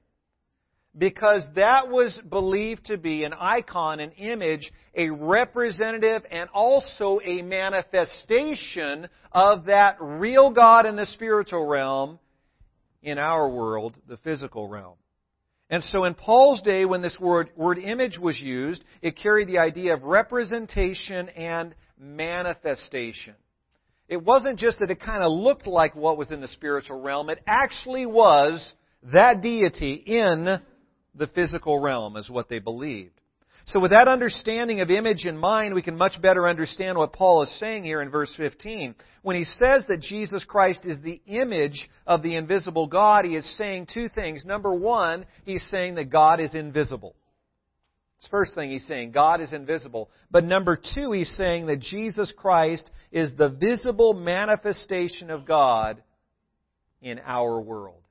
Because 0.96 1.42
that 1.56 1.88
was 1.88 2.16
believed 2.28 2.86
to 2.86 2.96
be 2.96 3.24
an 3.24 3.32
icon, 3.32 4.00
an 4.00 4.12
image, 4.12 4.70
a 4.94 5.10
representative, 5.10 6.22
and 6.30 6.48
also 6.54 7.18
a 7.24 7.42
manifestation 7.42 9.08
of 9.32 9.66
that 9.66 9.96
real 10.00 10.50
God 10.50 10.86
in 10.86 10.94
the 10.96 11.06
spiritual 11.06 11.66
realm 11.66 12.18
in 13.02 13.18
our 13.18 13.48
world, 13.48 13.96
the 14.08 14.16
physical 14.18 14.68
realm. 14.68 14.94
And 15.68 15.82
so 15.82 16.04
in 16.04 16.14
Paul's 16.14 16.62
day, 16.62 16.84
when 16.84 17.02
this 17.02 17.16
word, 17.18 17.50
word 17.56 17.78
image 17.78 18.18
was 18.18 18.38
used, 18.40 18.84
it 19.02 19.16
carried 19.16 19.48
the 19.48 19.58
idea 19.58 19.94
of 19.94 20.04
representation 20.04 21.28
and 21.30 21.74
manifestation. 21.98 23.34
It 24.08 24.22
wasn't 24.22 24.58
just 24.58 24.78
that 24.80 24.90
it 24.90 25.00
kind 25.00 25.22
of 25.22 25.32
looked 25.32 25.66
like 25.66 25.96
what 25.96 26.18
was 26.18 26.30
in 26.30 26.40
the 26.40 26.48
spiritual 26.48 27.00
realm, 27.00 27.30
it 27.30 27.42
actually 27.46 28.06
was 28.06 28.74
that 29.12 29.42
deity 29.42 29.94
in 29.94 30.60
the 31.14 31.26
physical 31.28 31.78
realm, 31.78 32.16
is 32.16 32.30
what 32.30 32.48
they 32.48 32.58
believed. 32.58 33.20
So 33.66 33.80
with 33.80 33.92
that 33.92 34.08
understanding 34.08 34.80
of 34.80 34.90
image 34.90 35.24
in 35.24 35.38
mind, 35.38 35.74
we 35.74 35.80
can 35.80 35.96
much 35.96 36.20
better 36.20 36.46
understand 36.46 36.98
what 36.98 37.14
Paul 37.14 37.42
is 37.42 37.58
saying 37.58 37.84
here 37.84 38.02
in 38.02 38.10
verse 38.10 38.32
15. 38.36 38.94
When 39.22 39.36
he 39.36 39.44
says 39.44 39.84
that 39.88 40.02
Jesus 40.02 40.44
Christ 40.44 40.84
is 40.84 41.00
the 41.00 41.22
image 41.26 41.88
of 42.06 42.22
the 42.22 42.36
invisible 42.36 42.86
God, 42.86 43.24
he 43.24 43.36
is 43.36 43.56
saying 43.56 43.88
two 43.92 44.08
things. 44.08 44.44
Number 44.44 44.74
one, 44.74 45.24
he's 45.44 45.66
saying 45.70 45.94
that 45.94 46.10
God 46.10 46.40
is 46.40 46.54
invisible. 46.54 47.16
It's 48.18 48.28
first 48.28 48.54
thing 48.54 48.70
he's 48.70 48.86
saying. 48.86 49.12
God 49.12 49.40
is 49.40 49.52
invisible. 49.54 50.10
But 50.30 50.44
number 50.44 50.78
two, 50.94 51.12
he's 51.12 51.34
saying 51.34 51.66
that 51.66 51.80
Jesus 51.80 52.32
Christ 52.36 52.90
is 53.12 53.32
the 53.36 53.48
visible 53.48 54.12
manifestation 54.12 55.30
of 55.30 55.46
God 55.46 56.02
in 57.00 57.18
our 57.24 57.60
world. 57.60 58.03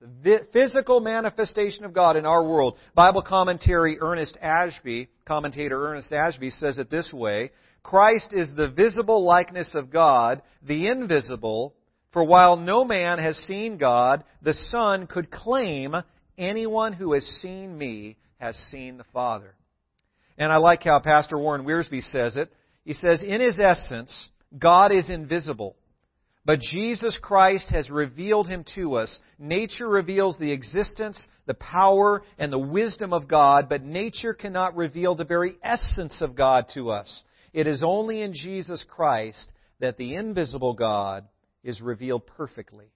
The 0.00 0.46
physical 0.52 1.00
manifestation 1.00 1.84
of 1.84 1.92
God 1.92 2.16
in 2.16 2.24
our 2.24 2.44
world. 2.44 2.76
Bible 2.94 3.22
commentary 3.22 3.98
Ernest 4.00 4.36
Ashby, 4.40 5.08
commentator 5.24 5.88
Ernest 5.90 6.12
Ashby 6.12 6.50
says 6.50 6.78
it 6.78 6.88
this 6.88 7.12
way, 7.12 7.50
Christ 7.82 8.32
is 8.32 8.48
the 8.54 8.70
visible 8.70 9.24
likeness 9.24 9.74
of 9.74 9.90
God, 9.90 10.42
the 10.62 10.88
invisible, 10.88 11.74
for 12.12 12.22
while 12.22 12.56
no 12.56 12.84
man 12.84 13.18
has 13.18 13.36
seen 13.38 13.76
God, 13.76 14.22
the 14.40 14.54
Son 14.54 15.06
could 15.06 15.30
claim, 15.30 15.94
anyone 16.36 16.92
who 16.92 17.12
has 17.14 17.24
seen 17.42 17.76
me 17.76 18.16
has 18.38 18.56
seen 18.70 18.98
the 18.98 19.04
Father. 19.12 19.54
And 20.36 20.52
I 20.52 20.58
like 20.58 20.84
how 20.84 21.00
Pastor 21.00 21.36
Warren 21.36 21.64
Wiersbe 21.64 22.02
says 22.02 22.36
it. 22.36 22.52
He 22.84 22.94
says, 22.94 23.20
in 23.20 23.40
his 23.40 23.58
essence, 23.58 24.28
God 24.56 24.92
is 24.92 25.10
invisible. 25.10 25.74
But 26.48 26.60
Jesus 26.60 27.18
Christ 27.20 27.68
has 27.68 27.90
revealed 27.90 28.48
him 28.48 28.64
to 28.74 28.94
us. 28.94 29.20
Nature 29.38 29.86
reveals 29.86 30.38
the 30.38 30.50
existence, 30.50 31.22
the 31.44 31.52
power, 31.52 32.22
and 32.38 32.50
the 32.50 32.58
wisdom 32.58 33.12
of 33.12 33.28
God, 33.28 33.68
but 33.68 33.84
nature 33.84 34.32
cannot 34.32 34.74
reveal 34.74 35.14
the 35.14 35.26
very 35.26 35.58
essence 35.62 36.22
of 36.22 36.34
God 36.34 36.64
to 36.72 36.88
us. 36.88 37.22
It 37.52 37.66
is 37.66 37.82
only 37.84 38.22
in 38.22 38.32
Jesus 38.32 38.82
Christ 38.88 39.52
that 39.80 39.98
the 39.98 40.14
invisible 40.14 40.72
God 40.72 41.28
is 41.62 41.82
revealed 41.82 42.26
perfectly. 42.26 42.86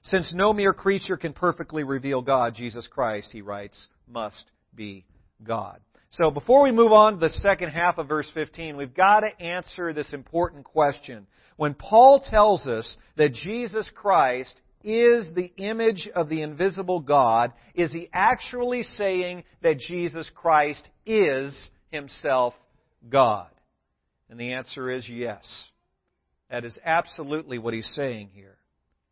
Since 0.00 0.32
no 0.32 0.54
mere 0.54 0.72
creature 0.72 1.18
can 1.18 1.34
perfectly 1.34 1.84
reveal 1.84 2.22
God, 2.22 2.54
Jesus 2.54 2.88
Christ, 2.90 3.28
he 3.32 3.42
writes, 3.42 3.86
must 4.10 4.46
be 4.74 5.04
God. 5.44 5.78
So 6.12 6.30
before 6.30 6.62
we 6.62 6.72
move 6.72 6.92
on 6.92 7.12
to 7.12 7.18
the 7.18 7.28
second 7.28 7.68
half 7.68 7.98
of 7.98 8.08
verse 8.08 8.30
15, 8.32 8.78
we've 8.78 8.94
got 8.94 9.20
to 9.20 9.42
answer 9.42 9.92
this 9.92 10.14
important 10.14 10.64
question. 10.64 11.26
When 11.58 11.74
Paul 11.74 12.20
tells 12.20 12.68
us 12.68 12.96
that 13.16 13.34
Jesus 13.34 13.90
Christ 13.92 14.54
is 14.84 15.32
the 15.34 15.52
image 15.56 16.08
of 16.14 16.28
the 16.28 16.42
invisible 16.42 17.00
God, 17.00 17.52
is 17.74 17.92
he 17.92 18.08
actually 18.12 18.84
saying 18.84 19.42
that 19.60 19.80
Jesus 19.80 20.30
Christ 20.36 20.88
is 21.04 21.68
himself 21.90 22.54
God? 23.08 23.48
And 24.30 24.38
the 24.38 24.52
answer 24.52 24.88
is 24.88 25.08
yes. 25.08 25.44
That 26.48 26.64
is 26.64 26.78
absolutely 26.84 27.58
what 27.58 27.74
he's 27.74 27.92
saying 27.92 28.30
here. 28.32 28.56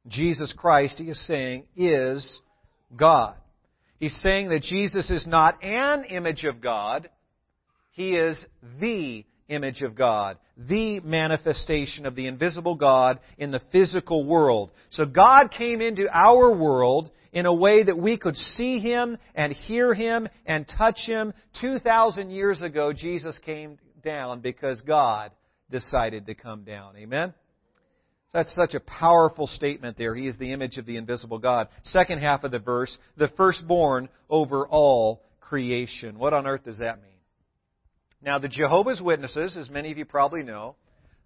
Jesus 0.06 0.54
Christ, 0.56 0.98
he 0.98 1.10
is 1.10 1.26
saying, 1.26 1.64
is 1.76 2.38
God. 2.96 3.34
He's 3.98 4.16
saying 4.22 4.50
that 4.50 4.62
Jesus 4.62 5.10
is 5.10 5.26
not 5.26 5.64
an 5.64 6.04
image 6.04 6.44
of 6.44 6.60
God, 6.60 7.10
He 7.90 8.10
is 8.10 8.38
the 8.80 9.24
image 9.48 9.82
of 9.82 9.94
God, 9.94 10.38
the 10.56 11.00
manifestation 11.00 12.06
of 12.06 12.14
the 12.14 12.26
invisible 12.26 12.74
God 12.74 13.20
in 13.38 13.50
the 13.50 13.60
physical 13.72 14.24
world. 14.24 14.72
So 14.90 15.04
God 15.04 15.50
came 15.56 15.80
into 15.80 16.08
our 16.12 16.52
world 16.54 17.10
in 17.32 17.46
a 17.46 17.54
way 17.54 17.82
that 17.82 17.98
we 17.98 18.16
could 18.16 18.36
see 18.56 18.78
Him 18.80 19.18
and 19.34 19.52
hear 19.52 19.94
Him 19.94 20.28
and 20.46 20.66
touch 20.78 21.00
Him. 21.06 21.32
2,000 21.60 22.30
years 22.30 22.60
ago, 22.60 22.92
Jesus 22.92 23.38
came 23.44 23.78
down 24.02 24.40
because 24.40 24.80
God 24.80 25.32
decided 25.70 26.26
to 26.26 26.34
come 26.34 26.64
down. 26.64 26.96
Amen? 26.96 27.34
That's 28.32 28.54
such 28.54 28.74
a 28.74 28.80
powerful 28.80 29.46
statement 29.46 29.96
there. 29.96 30.14
He 30.14 30.26
is 30.26 30.36
the 30.38 30.52
image 30.52 30.78
of 30.78 30.86
the 30.86 30.96
invisible 30.96 31.38
God. 31.38 31.68
Second 31.84 32.18
half 32.18 32.44
of 32.44 32.50
the 32.50 32.58
verse, 32.58 32.96
the 33.16 33.28
firstborn 33.36 34.08
over 34.28 34.66
all 34.66 35.22
creation. 35.40 36.18
What 36.18 36.32
on 36.32 36.46
earth 36.46 36.64
does 36.64 36.78
that 36.78 37.02
mean? 37.02 37.15
Now, 38.26 38.40
the 38.40 38.48
Jehovah's 38.48 39.00
Witnesses, 39.00 39.56
as 39.56 39.70
many 39.70 39.92
of 39.92 39.98
you 39.98 40.04
probably 40.04 40.42
know, 40.42 40.74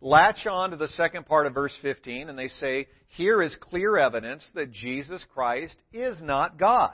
latch 0.03 0.47
on 0.47 0.71
to 0.71 0.77
the 0.77 0.89
second 0.89 1.25
part 1.25 1.47
of 1.47 1.55
verse 1.55 1.75
15 1.81 2.29
and 2.29 2.39
they 2.39 2.49
say, 2.49 2.89
here 3.09 3.41
is 3.41 3.57
clear 3.59 3.97
evidence 3.97 4.47
that 4.55 4.71
Jesus 4.71 5.25
Christ 5.33 5.77
is 5.95 6.19
not 6.21 6.59
God. 6.59 6.93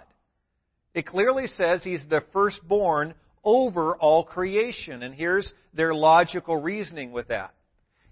It 0.95 1.07
clearly 1.07 1.49
says 1.49 1.83
he's 1.83 2.05
the 2.09 2.23
firstborn 2.33 3.15
over 3.43 3.97
all 3.97 4.23
creation. 4.23 5.03
And 5.03 5.13
here's 5.13 5.53
their 5.75 5.93
logical 5.93 6.57
reasoning 6.57 7.11
with 7.11 7.29
that. 7.29 7.53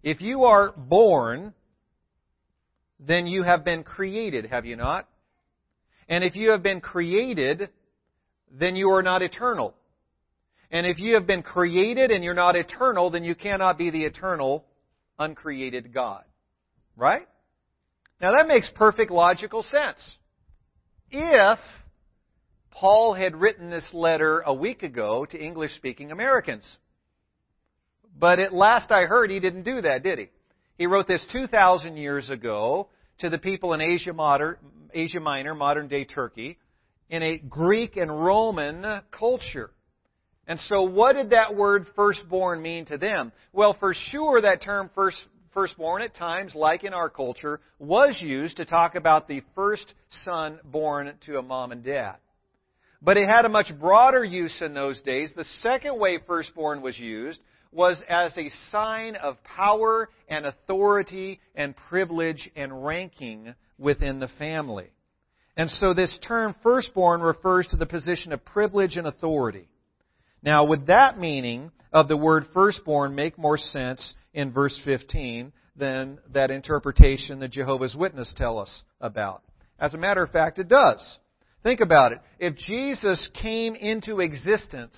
If 0.03 0.21
you 0.21 0.45
are 0.45 0.73
born, 0.77 1.55
then 2.99 3.29
you 3.29 3.45
have 3.45 3.65
been 3.65 3.85
created, 3.85 4.47
have 4.47 4.67
you 4.67 4.75
not? 4.75 5.09
And 6.09 6.25
if 6.25 6.35
you 6.35 6.51
have 6.51 6.63
been 6.63 6.81
created, 6.81 7.71
then 8.51 8.75
you 8.75 8.91
are 8.91 9.03
not 9.03 9.23
eternal. 9.23 9.75
And 10.75 10.89
if 10.89 10.99
you 10.99 11.15
have 11.15 11.25
been 11.25 11.45
created 11.45 12.11
and 12.11 12.25
you're 12.25 12.35
not 12.35 12.57
eternal, 12.57 13.09
then 13.09 13.23
you 13.23 13.37
cannot 13.37 13.79
be 13.79 13.91
the 13.91 14.05
eternal, 14.07 14.65
uncreated 15.21 15.95
God. 15.95 16.25
Right? 16.97 17.29
Now 18.21 18.33
that 18.33 18.49
makes 18.49 18.69
perfect 18.75 19.13
logical 19.13 19.63
sense. 19.63 20.01
If 21.13 21.61
Paul 22.73 23.15
had 23.15 23.37
written 23.37 23.71
this 23.71 23.89
letter 23.93 24.41
a 24.45 24.53
week 24.53 24.83
ago 24.83 25.25
to 25.27 25.39
English 25.39 25.77
speaking 25.77 26.11
Americans. 26.11 26.77
But 28.19 28.41
at 28.41 28.53
last 28.53 28.91
I 28.91 29.05
heard 29.05 29.31
he 29.31 29.39
didn't 29.39 29.63
do 29.63 29.81
that, 29.81 30.03
did 30.03 30.19
he? 30.19 30.31
He 30.77 30.87
wrote 30.87 31.07
this 31.07 31.25
2,000 31.31 31.97
years 31.97 32.31
ago 32.31 32.89
to 33.19 33.31
the 33.31 33.39
people 33.39 33.75
in 33.75 33.81
Asia, 33.81 34.13
Minor, 34.13 34.59
Asia 34.93 35.21
Minor, 35.21 35.55
modern 35.55 35.87
day 35.87 36.05
Turkey, 36.05 36.59
in 37.09 37.23
a 37.23 37.39
Greek 37.39 37.97
and 37.97 38.11
Roman 38.11 39.03
culture. 39.13 39.71
And 40.47 40.61
so, 40.69 40.83
what 40.83 41.17
did 41.17 41.31
that 41.31 41.57
word 41.57 41.87
firstborn 41.97 42.61
mean 42.61 42.85
to 42.87 42.99
them? 42.99 43.33
Well, 43.53 43.77
for 43.81 43.95
sure, 43.95 44.43
that 44.43 44.63
term 44.63 44.91
first, 44.95 45.17
firstborn 45.55 46.03
at 46.03 46.15
times, 46.15 46.55
like 46.55 46.85
in 46.85 46.93
our 46.93 47.09
culture, 47.09 47.61
was 47.79 48.19
used 48.21 48.59
to 48.59 48.67
talk 48.67 48.95
about 48.95 49.27
the 49.27 49.43
first 49.55 49.95
son 50.25 50.61
born 50.65 51.13
to 51.27 51.39
a 51.39 51.43
mom 51.43 51.73
and 51.73 51.83
dad. 51.83 52.17
But 53.01 53.17
it 53.17 53.29
had 53.29 53.45
a 53.45 53.51
much 53.51 53.73
broader 53.79 54.25
use 54.25 54.61
in 54.61 54.75
those 54.75 55.01
days. 55.01 55.31
The 55.35 55.45
second 55.63 55.99
way 55.99 56.19
firstborn 56.27 56.83
was 56.83 56.99
used 56.99 57.41
was 57.71 58.01
as 58.09 58.33
a 58.37 58.51
sign 58.71 59.17
of 59.17 59.43
power 59.45 60.09
and 60.29 60.47
authority 60.47 61.41
and 61.55 61.75
privilege 61.89 62.49
and 62.55 62.85
ranking 62.85 63.55
within 63.79 64.21
the 64.21 64.29
family. 64.39 64.91
And 65.57 65.71
so 65.71 65.93
this 65.93 66.19
term 66.27 66.55
firstborn 66.63 67.21
refers 67.21 67.67
to 67.69 67.77
the 67.77 67.87
position 67.87 68.33
of 68.33 68.45
privilege 68.45 68.97
and 68.97 69.07
authority. 69.07 69.69
Now, 70.45 70.67
would 70.67 70.89
that 70.89 71.19
meaning 71.19 71.73
of 71.91 72.07
the 72.07 72.19
word 72.19 72.45
firstborn 72.53 73.15
make 73.15 73.39
more 73.39 73.57
sense 73.57 74.15
in 74.35 74.53
verse 74.53 74.79
15 74.85 75.53
than 75.75 76.19
that 76.35 76.51
interpretation 76.51 77.41
that 77.41 77.51
Jehovah's 77.51 77.97
Witnesses 77.97 78.35
tell 78.37 78.59
us 78.59 78.83
about? 79.01 79.43
As 79.79 79.95
a 79.95 79.99
matter 79.99 80.23
of 80.23 80.31
fact, 80.31 80.59
it 80.59 80.69
does. 80.69 81.19
Think 81.63 81.81
about 81.81 82.13
it. 82.13 82.19
If 82.39 82.57
Jesus 82.57 83.31
came 83.41 83.75
into 83.75 84.21
existence 84.21 84.95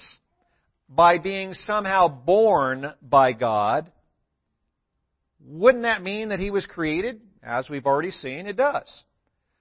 by 0.89 1.19
being 1.19 1.55
somehow 1.55 2.09
born 2.09 2.93
by 3.01 3.33
God, 3.33 3.93
wouldn't 5.41 5.85
that 5.85 6.03
mean 6.03 6.31
that 6.31 6.41
he 6.41 6.51
was 6.51 6.67
created? 6.67 7.21
As 7.41 7.71
we've 7.71 7.87
already 7.87 8.11
seen, 8.11 8.47
it 8.47 8.57
does. 8.57 8.89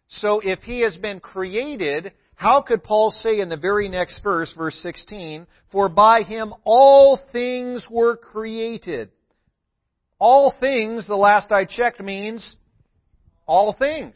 So 0.08 0.40
if 0.40 0.60
he 0.62 0.82
has 0.82 0.98
been 0.98 1.20
created, 1.20 2.14
how 2.36 2.62
could 2.62 2.84
Paul 2.84 3.12
say 3.12 3.40
in 3.40 3.50
the 3.50 3.58
very 3.58 3.88
next 3.88 4.20
verse, 4.22 4.54
verse 4.58 4.76
16, 4.82 5.48
For 5.72 5.88
by 5.88 6.24
him 6.24 6.54
all 6.64 7.20
things 7.32 7.88
were 7.90 8.18
created? 8.18 9.10
All 10.20 10.54
things, 10.60 11.08
the 11.08 11.16
last 11.16 11.52
I 11.52 11.66
checked, 11.66 12.02
means 12.02 12.56
all 13.46 13.74
things. 13.74 14.16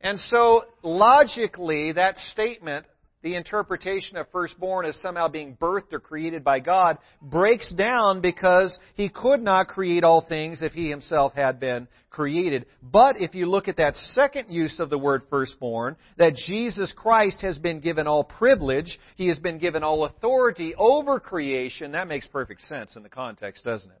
And 0.00 0.20
so, 0.30 0.64
logically, 0.82 1.92
that 1.92 2.18
statement 2.32 2.84
the 3.24 3.34
interpretation 3.36 4.18
of 4.18 4.30
firstborn 4.30 4.84
as 4.84 4.96
somehow 5.00 5.28
being 5.28 5.56
birthed 5.56 5.94
or 5.94 5.98
created 5.98 6.44
by 6.44 6.60
God 6.60 6.98
breaks 7.22 7.72
down 7.72 8.20
because 8.20 8.78
he 8.94 9.08
could 9.08 9.40
not 9.40 9.66
create 9.66 10.04
all 10.04 10.20
things 10.20 10.60
if 10.60 10.72
he 10.72 10.90
himself 10.90 11.32
had 11.32 11.58
been 11.58 11.88
created. 12.10 12.66
But 12.82 13.16
if 13.18 13.34
you 13.34 13.46
look 13.46 13.66
at 13.66 13.78
that 13.78 13.96
second 13.96 14.50
use 14.50 14.78
of 14.78 14.90
the 14.90 14.98
word 14.98 15.22
firstborn, 15.30 15.96
that 16.18 16.36
Jesus 16.36 16.92
Christ 16.94 17.40
has 17.40 17.58
been 17.58 17.80
given 17.80 18.06
all 18.06 18.24
privilege, 18.24 19.00
he 19.16 19.28
has 19.28 19.38
been 19.38 19.58
given 19.58 19.82
all 19.82 20.04
authority 20.04 20.74
over 20.76 21.18
creation, 21.18 21.92
that 21.92 22.06
makes 22.06 22.26
perfect 22.26 22.60
sense 22.68 22.94
in 22.94 23.02
the 23.02 23.08
context, 23.08 23.64
doesn't 23.64 23.90
it? 23.90 24.00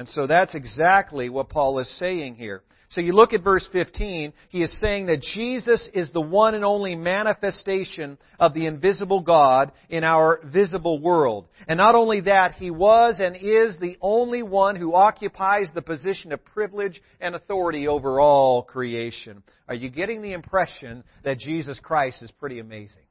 And 0.00 0.08
so 0.08 0.26
that's 0.26 0.54
exactly 0.54 1.28
what 1.28 1.50
Paul 1.50 1.78
is 1.78 1.98
saying 1.98 2.36
here. 2.36 2.62
So 2.88 3.02
you 3.02 3.12
look 3.12 3.34
at 3.34 3.44
verse 3.44 3.68
15, 3.70 4.32
he 4.48 4.62
is 4.62 4.80
saying 4.80 5.06
that 5.06 5.20
Jesus 5.20 5.90
is 5.92 6.10
the 6.10 6.22
one 6.22 6.54
and 6.54 6.64
only 6.64 6.96
manifestation 6.96 8.16
of 8.38 8.54
the 8.54 8.64
invisible 8.64 9.20
God 9.20 9.72
in 9.90 10.02
our 10.02 10.40
visible 10.42 11.02
world. 11.02 11.48
And 11.68 11.76
not 11.76 11.96
only 11.96 12.22
that, 12.22 12.54
he 12.54 12.70
was 12.70 13.20
and 13.20 13.36
is 13.36 13.76
the 13.78 13.98
only 14.00 14.42
one 14.42 14.74
who 14.74 14.94
occupies 14.94 15.70
the 15.74 15.82
position 15.82 16.32
of 16.32 16.42
privilege 16.46 16.98
and 17.20 17.34
authority 17.34 17.86
over 17.86 18.20
all 18.20 18.62
creation. 18.62 19.42
Are 19.68 19.74
you 19.74 19.90
getting 19.90 20.22
the 20.22 20.32
impression 20.32 21.04
that 21.24 21.38
Jesus 21.38 21.78
Christ 21.78 22.22
is 22.22 22.30
pretty 22.30 22.58
amazing? 22.58 23.04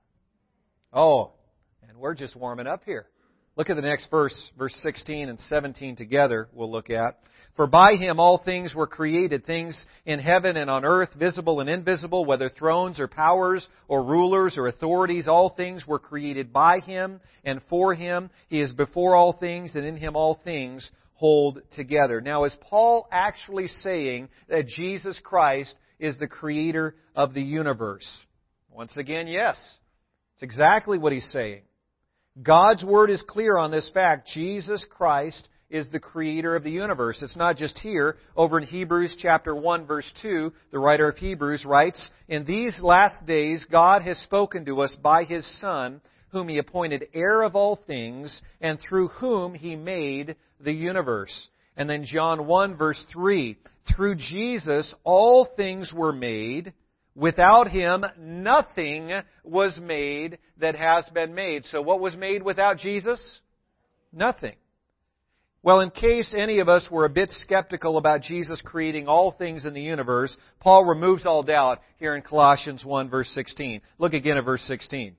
Oh, 0.91 1.33
and 1.87 1.99
we're 1.99 2.15
just 2.15 2.35
warming 2.35 2.65
up 2.65 2.81
here. 2.83 3.05
Look 3.59 3.69
at 3.69 3.75
the 3.75 3.81
next 3.81 4.09
verse, 4.09 4.51
verse 4.57 4.73
16 4.83 5.27
and 5.27 5.37
17 5.37 5.97
together, 5.97 6.47
we'll 6.53 6.71
look 6.71 6.89
at. 6.89 7.19
For 7.57 7.67
by 7.67 7.95
him 7.95 8.17
all 8.17 8.37
things 8.37 8.73
were 8.73 8.87
created, 8.87 9.45
things 9.45 9.85
in 10.05 10.19
heaven 10.19 10.55
and 10.55 10.69
on 10.69 10.85
earth, 10.85 11.09
visible 11.19 11.59
and 11.59 11.69
invisible, 11.69 12.23
whether 12.23 12.47
thrones 12.47 13.01
or 13.01 13.09
powers 13.09 13.67
or 13.89 14.01
rulers 14.01 14.57
or 14.57 14.67
authorities, 14.67 15.27
all 15.27 15.49
things 15.49 15.85
were 15.85 15.99
created 15.99 16.53
by 16.53 16.79
him 16.79 17.19
and 17.43 17.59
for 17.69 17.93
him. 17.93 18.29
He 18.47 18.61
is 18.61 18.71
before 18.71 19.13
all 19.13 19.33
things, 19.33 19.75
and 19.75 19.85
in 19.85 19.97
him 19.97 20.15
all 20.15 20.39
things 20.41 20.89
hold 21.15 21.59
together. 21.73 22.21
Now, 22.21 22.45
is 22.45 22.55
Paul 22.61 23.09
actually 23.11 23.67
saying 23.67 24.29
that 24.47 24.67
Jesus 24.67 25.19
Christ 25.21 25.75
is 25.99 26.15
the 26.15 26.29
creator 26.29 26.95
of 27.13 27.33
the 27.33 27.43
universe? 27.43 28.09
Once 28.71 28.95
again, 28.95 29.27
yes. 29.27 29.57
It's 30.35 30.43
exactly 30.43 30.97
what 30.97 31.11
he's 31.11 31.29
saying. 31.33 31.63
God's 32.41 32.83
word 32.83 33.09
is 33.09 33.23
clear 33.27 33.57
on 33.57 33.71
this 33.71 33.89
fact. 33.93 34.29
Jesus 34.33 34.85
Christ 34.89 35.49
is 35.69 35.89
the 35.89 35.99
creator 35.99 36.55
of 36.55 36.63
the 36.63 36.71
universe. 36.71 37.21
It's 37.21 37.35
not 37.35 37.57
just 37.57 37.77
here. 37.79 38.17
Over 38.35 38.59
in 38.59 38.65
Hebrews 38.65 39.15
chapter 39.19 39.53
1 39.53 39.85
verse 39.85 40.09
2, 40.21 40.51
the 40.71 40.79
writer 40.79 41.09
of 41.09 41.17
Hebrews 41.17 41.65
writes, 41.65 42.09
In 42.27 42.45
these 42.45 42.79
last 42.81 43.25
days 43.25 43.65
God 43.69 44.03
has 44.03 44.17
spoken 44.19 44.65
to 44.65 44.81
us 44.81 44.95
by 45.01 45.23
His 45.23 45.45
Son, 45.59 46.01
whom 46.29 46.47
He 46.47 46.57
appointed 46.59 47.09
heir 47.13 47.41
of 47.41 47.55
all 47.55 47.75
things, 47.75 48.41
and 48.61 48.79
through 48.79 49.09
whom 49.09 49.53
He 49.53 49.75
made 49.75 50.35
the 50.59 50.73
universe. 50.73 51.49
And 51.75 51.89
then 51.89 52.03
John 52.05 52.47
1 52.47 52.77
verse 52.77 53.03
3, 53.11 53.57
Through 53.95 54.15
Jesus 54.15 54.93
all 55.03 55.47
things 55.55 55.91
were 55.93 56.13
made, 56.13 56.73
Without 57.19 57.67
him, 57.67 58.05
nothing 58.17 59.11
was 59.43 59.77
made 59.77 60.37
that 60.57 60.75
has 60.75 61.05
been 61.13 61.35
made. 61.35 61.65
So 61.65 61.81
what 61.81 61.99
was 61.99 62.15
made 62.15 62.41
without 62.41 62.77
Jesus? 62.77 63.39
Nothing. 64.13 64.55
Well, 65.61 65.81
in 65.81 65.91
case 65.91 66.33
any 66.35 66.59
of 66.59 66.69
us 66.69 66.87
were 66.89 67.03
a 67.03 67.09
bit 67.09 67.29
skeptical 67.31 67.97
about 67.97 68.21
Jesus 68.21 68.61
creating 68.63 69.07
all 69.09 69.31
things 69.31 69.65
in 69.65 69.73
the 69.73 69.81
universe, 69.81 70.33
Paul 70.61 70.85
removes 70.85 71.25
all 71.25 71.43
doubt 71.43 71.81
here 71.97 72.15
in 72.15 72.21
Colossians 72.21 72.85
1 72.85 73.09
verse 73.09 73.29
16. 73.31 73.81
Look 73.97 74.13
again 74.13 74.37
at 74.37 74.45
verse 74.45 74.63
16. 74.63 75.17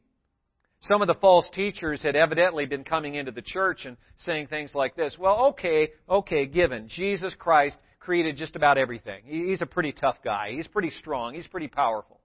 Some 0.81 1.03
of 1.03 1.09
the 1.09 1.15
false 1.17 1.45
teachers 1.53 2.03
had 2.03 2.17
evidently 2.17 2.65
been 2.65 2.85
coming 2.85 3.15
into 3.15 3.33
the 3.33 3.43
church 3.43 3.85
and 3.85 3.99
saying 4.21 4.47
things 4.47 4.75
like 4.75 4.97
this. 4.97 5.17
Well, 5.19 5.49
okay, 5.49 5.91
okay, 6.09 6.47
given. 6.47 6.89
Jesus 6.89 7.35
Christ 7.39 7.77
created 8.01 8.37
just 8.37 8.57
about 8.57 8.79
everything. 8.79 9.23
He's 9.27 9.63
a 9.63 9.67
pretty 9.67 9.93
tough 9.93 10.17
guy. 10.25 10.53
He's 10.53 10.67
pretty 10.67 10.91
strong. 10.91 11.35
He's 11.35 11.47
pretty 11.47 11.69
powerful. 11.69 12.21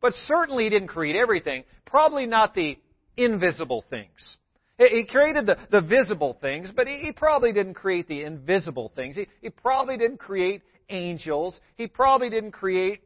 But 0.00 0.14
certainly 0.26 0.64
he 0.64 0.70
didn't 0.70 0.88
create 0.88 1.14
everything. 1.14 1.64
Probably 1.86 2.26
not 2.26 2.54
the 2.54 2.76
invisible 3.16 3.84
things. 3.88 4.36
He 4.78 5.06
created 5.06 5.46
the, 5.46 5.58
the 5.70 5.80
visible 5.80 6.36
things, 6.40 6.72
but 6.74 6.88
he, 6.88 6.96
he 6.96 7.12
probably 7.12 7.52
didn't 7.52 7.74
create 7.74 8.08
the 8.08 8.22
invisible 8.22 8.90
things. 8.96 9.14
He, 9.14 9.28
he 9.40 9.50
probably 9.50 9.96
didn't 9.96 10.18
create 10.18 10.62
angels. 10.88 11.58
He 11.76 11.86
probably 11.86 12.30
didn't 12.30 12.52
create 12.52 13.00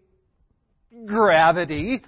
gravity. 1.05 2.03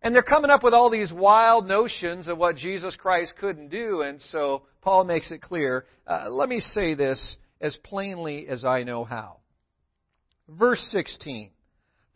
And 0.00 0.14
they're 0.14 0.22
coming 0.22 0.50
up 0.50 0.62
with 0.62 0.72
all 0.72 0.88
these 0.88 1.12
wild 1.12 1.68
notions 1.68 2.28
of 2.28 2.38
what 2.38 2.56
Jesus 2.56 2.96
Christ 2.96 3.34
couldn't 3.38 3.68
do. 3.68 4.00
And 4.00 4.22
so 4.30 4.62
Paul 4.80 5.04
makes 5.04 5.30
it 5.30 5.42
clear. 5.42 5.84
Uh, 6.06 6.30
let 6.30 6.48
me 6.48 6.60
say 6.60 6.94
this 6.94 7.36
as 7.60 7.76
plainly 7.84 8.46
as 8.48 8.64
I 8.64 8.84
know 8.84 9.04
how. 9.04 9.39
Verse 10.58 10.86
16. 10.90 11.50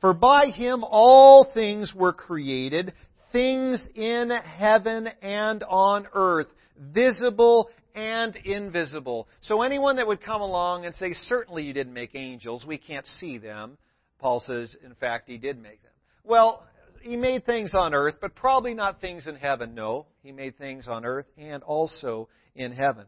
For 0.01 0.13
by 0.13 0.47
him 0.47 0.85
all 0.85 1.45
things 1.55 1.93
were 1.95 2.13
created, 2.13 2.93
things 3.33 3.87
in 3.95 4.31
heaven 4.31 5.09
and 5.23 5.63
on 5.63 6.07
earth 6.15 6.49
visible 6.79 7.71
and 7.95 8.37
invisible. 8.37 9.29
So 9.43 9.63
anyone 9.63 9.97
that 9.97 10.07
would 10.07 10.23
come 10.23 10.41
along 10.41 10.85
and 10.85 10.95
say, 10.97 11.13
certainly 11.13 11.63
you 11.63 11.73
didn't 11.73 11.95
make 11.95 12.15
angels, 12.15 12.65
we 12.67 12.79
can't 12.79 13.07
see 13.07 13.39
them, 13.39 13.79
Paul 14.19 14.41
says, 14.41 14.75
in 14.85 14.95
fact, 14.95 15.29
he 15.29 15.39
did 15.39 15.61
make 15.61 15.83
them. 15.83 15.93
Well, 16.25 16.65
he 17.03 17.17
made 17.17 17.45
things 17.45 17.73
on 17.75 17.95
earth, 17.95 18.17
but 18.21 18.35
probably 18.35 18.75
not 18.75 19.01
things 19.01 19.27
in 19.27 19.37
heaven. 19.37 19.75
No, 19.75 20.07
he 20.23 20.33
made 20.33 20.57
things 20.57 20.89
on 20.89 21.05
earth 21.05 21.27
and 21.37 21.63
also 21.63 22.29
in 22.55 22.73
heaven. 22.73 23.05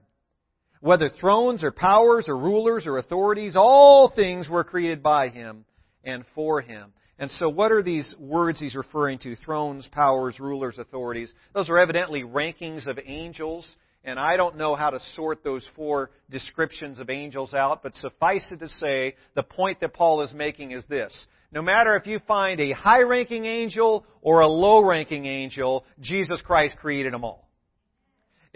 Whether 0.81 1.09
thrones 1.09 1.65
or 1.65 1.73
powers 1.73 2.29
or 2.29 2.37
rulers 2.37 2.87
or 2.87 2.99
authorities, 2.99 3.55
all 3.57 4.11
things 4.15 4.49
were 4.49 4.65
created 4.65 5.03
by 5.03 5.29
him 5.29 5.65
and 6.05 6.25
for 6.35 6.61
him. 6.61 6.93
And 7.19 7.31
so, 7.31 7.49
what 7.49 7.73
are 7.73 7.83
these 7.83 8.15
words 8.19 8.61
he's 8.61 8.75
referring 8.75 9.19
to? 9.21 9.37
Thrones, 9.37 9.89
powers, 9.91 10.39
rulers, 10.39 10.79
authorities. 10.79 11.33
Those 11.55 11.71
are 11.71 11.79
evidently 11.79 12.23
rankings 12.23 12.87
of 12.87 12.99
angels. 13.05 13.67
And 14.05 14.21
I 14.21 14.37
don't 14.37 14.57
know 14.57 14.77
how 14.77 14.91
to 14.91 15.01
sort 15.17 15.43
those 15.43 15.67
four 15.75 16.11
descriptions 16.31 17.01
of 17.01 17.11
angels 17.11 17.55
out, 17.55 17.83
but 17.83 17.97
suffice 17.97 18.47
it 18.53 18.61
to 18.61 18.69
say, 18.69 19.17
the 19.35 19.43
point 19.43 19.81
that 19.81 19.95
Paul 19.95 20.23
is 20.23 20.33
making 20.33 20.71
is 20.71 20.85
this. 20.89 21.13
No 21.51 21.61
matter 21.61 21.97
if 21.97 22.07
you 22.07 22.21
find 22.29 22.61
a 22.61 22.73
high 22.73 23.03
ranking 23.03 23.47
angel 23.47 24.07
or 24.21 24.41
a 24.41 24.49
low 24.49 24.85
ranking 24.85 25.27
angel, 25.27 25.85
Jesus 26.01 26.41
Christ 26.43 26.77
created 26.77 27.13
them 27.13 27.25
all. 27.25 27.46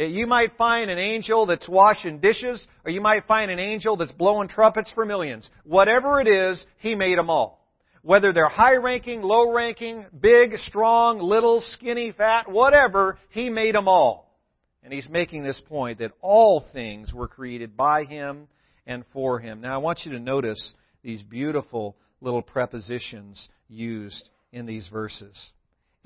Eh, 0.00 0.06
you 0.06 0.26
might 0.26 0.56
find 0.56 0.90
an 0.90 0.98
angel 0.98 1.44
that's 1.44 1.68
washing 1.68 2.20
dishes, 2.20 2.66
or 2.86 2.90
you 2.90 3.02
might 3.02 3.26
find 3.26 3.50
an 3.50 3.58
angel 3.58 3.96
that's 3.96 4.12
blowing 4.12 4.48
trumpets 4.48 4.90
for 4.94 5.04
millions. 5.04 5.48
Whatever 5.64 6.22
it 6.22 6.26
is, 6.26 6.64
He 6.78 6.94
made 6.94 7.18
them 7.18 7.28
all. 7.28 7.68
Whether 8.02 8.32
they're 8.32 8.48
high 8.48 8.76
ranking, 8.76 9.20
low 9.20 9.52
ranking, 9.52 10.06
big, 10.18 10.56
strong, 10.60 11.18
little, 11.18 11.60
skinny, 11.72 12.12
fat, 12.12 12.50
whatever, 12.50 13.18
He 13.28 13.50
made 13.50 13.74
them 13.74 13.88
all. 13.88 14.34
And 14.82 14.90
He's 14.90 15.08
making 15.08 15.42
this 15.42 15.60
point 15.68 15.98
that 15.98 16.12
all 16.22 16.64
things 16.72 17.12
were 17.12 17.28
created 17.28 17.76
by 17.76 18.04
Him 18.04 18.48
and 18.86 19.04
for 19.12 19.38
Him. 19.38 19.60
Now 19.60 19.74
I 19.74 19.78
want 19.78 20.06
you 20.06 20.12
to 20.12 20.18
notice 20.18 20.72
these 21.02 21.22
beautiful 21.22 21.94
little 22.22 22.42
prepositions 22.42 23.50
used 23.68 24.30
in 24.50 24.64
these 24.64 24.86
verses. 24.86 25.50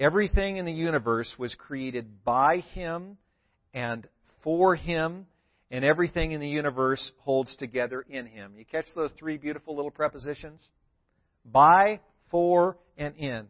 Everything 0.01 0.57
in 0.57 0.65
the 0.65 0.73
universe 0.73 1.33
was 1.39 1.55
created 1.55 2.25
by 2.25 2.57
Him 2.57 3.19
and 3.75 4.09
for 4.43 4.77
Him, 4.77 5.27
and 5.71 5.85
everything 5.85 6.33
in 6.33 6.41
the 6.41 6.49
universe 6.49 7.11
holds 7.19 7.55
together 7.57 8.07
in 8.09 8.27
Him. 8.27 8.53
You 8.57 8.65
catch 8.65 8.87
those 8.95 9.11
three 9.19 9.37
beautiful 9.37 9.75
little 9.77 9.91
prepositions? 9.91 10.67
By, 11.45 12.01
for, 12.31 12.79
and 12.97 13.17
in. 13.17 13.49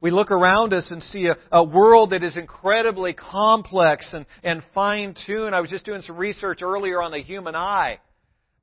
We 0.00 0.10
look 0.10 0.30
around 0.30 0.74
us 0.74 0.90
and 0.90 1.02
see 1.02 1.26
a, 1.28 1.38
a 1.50 1.64
world 1.64 2.10
that 2.10 2.22
is 2.22 2.36
incredibly 2.36 3.14
complex 3.14 4.12
and, 4.12 4.26
and 4.42 4.62
fine 4.74 5.14
tuned. 5.26 5.54
I 5.54 5.62
was 5.62 5.70
just 5.70 5.86
doing 5.86 6.02
some 6.02 6.16
research 6.16 6.60
earlier 6.60 7.00
on 7.00 7.10
the 7.10 7.22
human 7.22 7.54
eye. 7.54 8.00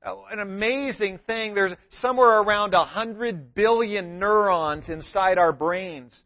Oh, 0.06 0.24
an 0.30 0.38
amazing 0.38 1.18
thing. 1.26 1.54
There's 1.54 1.72
somewhere 2.00 2.40
around 2.40 2.74
a 2.74 2.84
hundred 2.84 3.54
billion 3.54 4.18
neurons 4.20 4.88
inside 4.88 5.38
our 5.38 5.52
brains. 5.52 6.16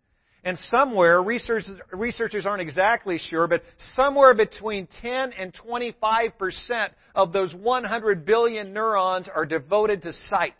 And 0.47 0.57
somewhere, 0.71 1.21
researchers, 1.21 1.73
researchers 1.91 2.47
aren't 2.47 2.63
exactly 2.63 3.19
sure, 3.19 3.49
but 3.49 3.65
somewhere 3.97 4.33
between 4.33 4.87
10 5.03 5.33
and 5.37 5.53
25% 5.53 6.31
of 7.17 7.33
those 7.33 7.53
100 7.53 8.25
billion 8.25 8.73
neurons 8.73 9.27
are 9.35 9.45
devoted 9.45 10.03
to 10.03 10.13
sight. 10.29 10.55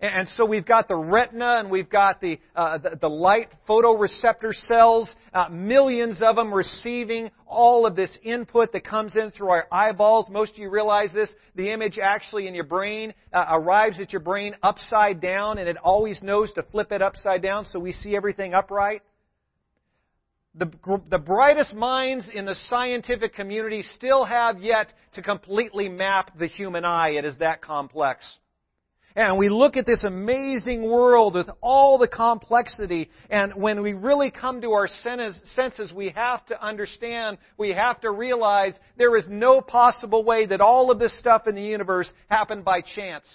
And 0.00 0.28
so 0.30 0.46
we've 0.46 0.64
got 0.64 0.88
the 0.88 0.96
retina 0.96 1.58
and 1.58 1.70
we've 1.70 1.90
got 1.90 2.22
the, 2.22 2.38
uh, 2.56 2.78
the, 2.78 2.96
the, 2.98 3.08
light 3.08 3.50
photoreceptor 3.68 4.54
cells, 4.66 5.14
uh, 5.34 5.50
millions 5.50 6.22
of 6.22 6.36
them 6.36 6.54
receiving 6.54 7.30
all 7.46 7.84
of 7.84 7.96
this 7.96 8.10
input 8.22 8.72
that 8.72 8.82
comes 8.82 9.14
in 9.14 9.30
through 9.30 9.50
our 9.50 9.66
eyeballs. 9.70 10.26
Most 10.30 10.52
of 10.52 10.58
you 10.58 10.70
realize 10.70 11.12
this. 11.12 11.30
The 11.54 11.70
image 11.70 11.98
actually 12.02 12.48
in 12.48 12.54
your 12.54 12.64
brain 12.64 13.12
uh, 13.30 13.44
arrives 13.50 14.00
at 14.00 14.10
your 14.10 14.22
brain 14.22 14.56
upside 14.62 15.20
down 15.20 15.58
and 15.58 15.68
it 15.68 15.76
always 15.76 16.22
knows 16.22 16.50
to 16.54 16.62
flip 16.62 16.92
it 16.92 17.02
upside 17.02 17.42
down 17.42 17.66
so 17.66 17.78
we 17.78 17.92
see 17.92 18.16
everything 18.16 18.54
upright. 18.54 19.02
The, 20.54 20.72
the 21.10 21.18
brightest 21.18 21.74
minds 21.74 22.26
in 22.32 22.46
the 22.46 22.56
scientific 22.70 23.34
community 23.34 23.82
still 23.96 24.24
have 24.24 24.62
yet 24.62 24.94
to 25.12 25.22
completely 25.22 25.90
map 25.90 26.38
the 26.38 26.46
human 26.46 26.86
eye. 26.86 27.10
It 27.10 27.26
is 27.26 27.36
that 27.38 27.60
complex. 27.60 28.24
And 29.16 29.38
we 29.38 29.48
look 29.48 29.76
at 29.76 29.86
this 29.86 30.04
amazing 30.04 30.88
world 30.88 31.34
with 31.34 31.48
all 31.60 31.98
the 31.98 32.06
complexity, 32.06 33.10
and 33.28 33.54
when 33.56 33.82
we 33.82 33.92
really 33.92 34.30
come 34.30 34.60
to 34.60 34.72
our 34.72 34.88
senses, 35.02 35.92
we 35.92 36.10
have 36.10 36.46
to 36.46 36.64
understand, 36.64 37.38
we 37.58 37.70
have 37.70 38.00
to 38.02 38.10
realize 38.12 38.74
there 38.96 39.16
is 39.16 39.24
no 39.28 39.60
possible 39.60 40.24
way 40.24 40.46
that 40.46 40.60
all 40.60 40.92
of 40.92 41.00
this 41.00 41.16
stuff 41.18 41.48
in 41.48 41.56
the 41.56 41.62
universe 41.62 42.10
happened 42.28 42.64
by 42.64 42.82
chance. 42.82 43.26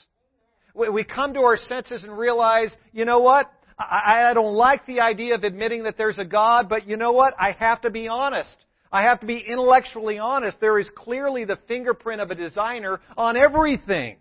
We 0.73 1.03
come 1.03 1.33
to 1.33 1.41
our 1.41 1.57
senses 1.57 2.03
and 2.03 2.17
realize, 2.17 2.73
you 2.93 3.03
know 3.03 3.19
what? 3.19 3.51
I 3.77 4.31
don't 4.33 4.53
like 4.53 4.85
the 4.85 5.01
idea 5.01 5.35
of 5.35 5.43
admitting 5.43 5.83
that 5.83 5.97
there's 5.97 6.19
a 6.19 6.25
God, 6.25 6.69
but 6.69 6.87
you 6.87 6.95
know 6.95 7.11
what? 7.11 7.33
I 7.37 7.51
have 7.51 7.81
to 7.81 7.89
be 7.89 8.07
honest. 8.07 8.55
I 8.91 9.03
have 9.03 9.19
to 9.19 9.25
be 9.25 9.39
intellectually 9.39 10.19
honest. 10.19 10.61
There 10.61 10.79
is 10.79 10.89
clearly 10.95 11.43
the 11.43 11.57
fingerprint 11.67 12.21
of 12.21 12.31
a 12.31 12.35
designer 12.35 13.01
on 13.17 13.35
everything 13.35 14.15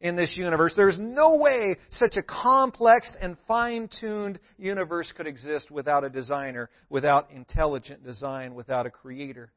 in 0.00 0.14
this 0.14 0.36
universe. 0.36 0.72
There's 0.76 0.98
no 0.98 1.36
way 1.36 1.76
such 1.90 2.16
a 2.16 2.22
complex 2.22 3.08
and 3.20 3.36
fine-tuned 3.48 4.38
universe 4.56 5.12
could 5.16 5.26
exist 5.26 5.70
without 5.70 6.04
a 6.04 6.08
designer, 6.08 6.70
without 6.88 7.30
intelligent 7.34 8.04
design, 8.04 8.54
without 8.54 8.86
a 8.86 8.90
creator. 8.90 9.50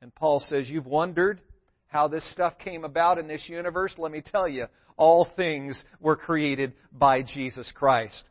And 0.00 0.14
Paul 0.14 0.40
says, 0.48 0.68
you've 0.68 0.86
wondered 0.86 1.40
how 1.88 2.08
this 2.08 2.28
stuff 2.32 2.58
came 2.58 2.84
about 2.84 3.18
in 3.18 3.26
this 3.26 3.48
universe? 3.48 3.92
Let 3.98 4.12
me 4.12 4.22
tell 4.22 4.46
you, 4.46 4.66
all 4.96 5.26
things 5.36 5.82
were 6.00 6.16
created 6.16 6.72
by 6.92 7.22
Jesus 7.22 7.70
Christ. 7.74 8.22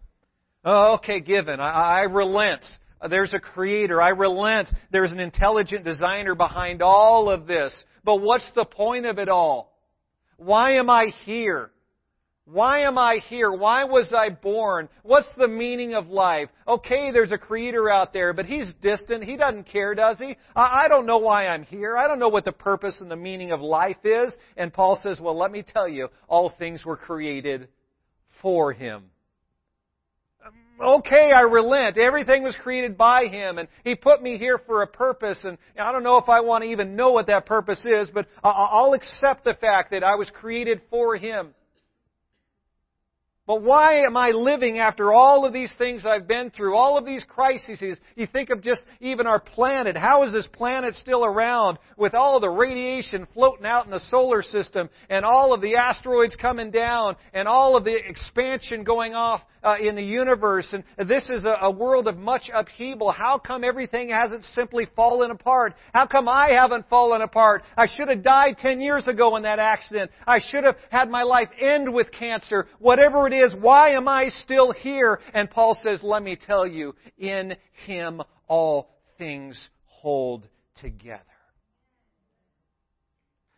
Oh, 0.63 0.93
okay, 0.95 1.19
given. 1.19 1.59
I, 1.59 1.71
I 1.71 2.01
relent. 2.03 2.63
There's 3.09 3.33
a 3.33 3.39
creator. 3.39 4.01
I 4.01 4.09
relent. 4.09 4.69
There's 4.91 5.11
an 5.11 5.19
intelligent 5.19 5.83
designer 5.83 6.35
behind 6.35 6.81
all 6.81 7.29
of 7.29 7.47
this. 7.47 7.73
But 8.05 8.21
what's 8.21 8.49
the 8.55 8.63
point 8.63 9.05
of 9.05 9.17
it 9.19 9.27
all? 9.27 9.72
Why 10.45 10.73
am 10.73 10.89
I 10.89 11.13
here? 11.25 11.71
Why 12.45 12.79
am 12.79 12.97
I 12.97 13.19
here? 13.29 13.51
Why 13.51 13.85
was 13.85 14.13
I 14.13 14.29
born? 14.29 14.89
What's 15.03 15.29
the 15.37 15.47
meaning 15.47 15.93
of 15.93 16.09
life? 16.09 16.49
Okay, 16.67 17.11
there's 17.11 17.31
a 17.31 17.37
creator 17.37 17.89
out 17.89 18.11
there, 18.11 18.33
but 18.33 18.45
he's 18.45 18.73
distant. 18.81 19.23
He 19.23 19.37
doesn't 19.37 19.63
care, 19.63 19.95
does 19.95 20.17
he? 20.17 20.35
I 20.53 20.89
don't 20.89 21.05
know 21.05 21.19
why 21.19 21.47
I'm 21.47 21.63
here. 21.63 21.95
I 21.95 22.07
don't 22.07 22.19
know 22.19 22.27
what 22.27 22.43
the 22.43 22.51
purpose 22.51 22.99
and 22.99 23.09
the 23.09 23.15
meaning 23.15 23.51
of 23.51 23.61
life 23.61 24.03
is. 24.03 24.33
And 24.57 24.73
Paul 24.73 24.99
says, 25.01 25.21
well, 25.21 25.37
let 25.37 25.51
me 25.51 25.63
tell 25.63 25.87
you, 25.87 26.09
all 26.27 26.49
things 26.49 26.83
were 26.83 26.97
created 26.97 27.69
for 28.41 28.73
him 28.73 29.03
okay, 30.79 31.29
I 31.35 31.41
relent. 31.41 31.97
Everything 31.97 32.43
was 32.43 32.55
created 32.61 32.97
by 32.97 33.25
Him, 33.25 33.57
and 33.57 33.67
He 33.83 33.95
put 33.95 34.21
me 34.21 34.37
here 34.37 34.57
for 34.57 34.81
a 34.81 34.87
purpose, 34.87 35.39
and 35.43 35.57
I 35.79 35.91
don't 35.91 36.03
know 36.03 36.17
if 36.17 36.29
I 36.29 36.41
want 36.41 36.63
to 36.63 36.69
even 36.69 36.95
know 36.95 37.11
what 37.11 37.27
that 37.27 37.45
purpose 37.45 37.83
is, 37.85 38.09
but 38.13 38.27
I'll 38.43 38.93
accept 38.93 39.43
the 39.43 39.55
fact 39.59 39.91
that 39.91 40.03
I 40.03 40.15
was 40.15 40.29
created 40.29 40.81
for 40.89 41.15
Him. 41.15 41.53
But 43.45 43.61
why 43.61 44.05
am 44.05 44.15
I 44.15 44.29
living 44.29 44.79
after 44.79 45.11
all 45.11 45.43
of 45.43 45.51
these 45.51 45.71
things 45.77 46.05
I've 46.05 46.29
been 46.29 46.49
through, 46.49 46.77
all 46.77 46.97
of 46.97 47.05
these 47.05 47.25
crises? 47.27 47.99
You 48.15 48.25
think 48.25 48.49
of 48.49 48.61
just 48.61 48.81
even 49.01 49.27
our 49.27 49.39
planet. 49.39 49.97
How 49.97 50.23
is 50.23 50.31
this 50.31 50.47
planet 50.53 50.95
still 50.95 51.25
around 51.25 51.77
with 51.97 52.13
all 52.13 52.39
the 52.39 52.49
radiation 52.49 53.27
floating 53.33 53.65
out 53.65 53.83
in 53.83 53.91
the 53.91 53.99
solar 53.99 54.43
system 54.43 54.89
and 55.09 55.25
all 55.25 55.53
of 55.53 55.59
the 55.59 55.75
asteroids 55.75 56.37
coming 56.37 56.71
down 56.71 57.17
and 57.33 57.45
all 57.45 57.75
of 57.75 57.83
the 57.83 57.97
expansion 58.07 58.85
going 58.85 59.13
off 59.13 59.41
uh, 59.63 59.75
in 59.81 59.95
the 59.95 60.03
universe? 60.03 60.73
And 60.73 61.09
this 61.09 61.29
is 61.29 61.43
a, 61.43 61.57
a 61.61 61.71
world 61.71 62.07
of 62.07 62.17
much 62.17 62.49
upheaval. 62.53 63.11
How 63.11 63.37
come 63.37 63.65
everything 63.65 64.09
hasn't 64.09 64.45
simply 64.45 64.87
fallen 64.95 65.31
apart? 65.31 65.73
How 65.93 66.07
come 66.07 66.29
I 66.29 66.51
haven't 66.51 66.87
fallen 66.89 67.21
apart? 67.21 67.63
I 67.75 67.87
should 67.87 68.07
have 68.07 68.23
died 68.23 68.57
10 68.57 68.79
years 68.79 69.07
ago 69.07 69.35
in 69.35 69.43
that 69.43 69.59
accident. 69.59 70.11
I 70.25 70.39
should 70.39 70.63
have 70.63 70.77
had 70.89 71.09
my 71.09 71.23
life 71.23 71.49
end 71.59 71.93
with 71.93 72.07
cancer. 72.11 72.67
Whatever 72.79 73.27
it 73.27 73.33
it 73.33 73.45
is, 73.45 73.55
why 73.59 73.91
am 73.91 74.07
I 74.07 74.29
still 74.29 74.71
here? 74.71 75.19
And 75.33 75.49
Paul 75.49 75.77
says, 75.83 76.01
let 76.03 76.23
me 76.23 76.37
tell 76.37 76.65
you, 76.65 76.95
in 77.17 77.55
Him 77.85 78.21
all 78.47 78.89
things 79.17 79.69
hold 79.85 80.47
together. 80.75 81.21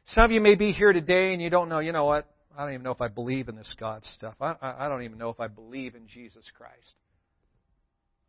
Some 0.08 0.26
of 0.26 0.32
you 0.32 0.41
may 0.41 0.56
be 0.56 0.72
here 0.72 0.94
today 0.94 1.34
and 1.34 1.41
you 1.41 1.50
don't 1.50 1.70
know, 1.70 1.80
you 1.80 1.91
know 1.91 2.06
what? 2.06 2.30
I 2.58 2.63
don't 2.63 2.74
even 2.74 2.84
know 2.84 2.91
if 2.91 3.02
I 3.02 3.10
believe 3.10 3.50
in 3.50 3.56
this 3.56 3.74
God 3.78 4.06
stuff. 4.06 4.36
I, 4.39 4.56
I, 4.62 4.88
don't 4.88 5.04
even 5.04 5.18
know 5.18 5.30
if 5.30 5.39
I 5.39 5.48
believe 5.48 5.96
in 5.96 6.08
Jesus 6.08 6.44
Christ. 6.58 6.94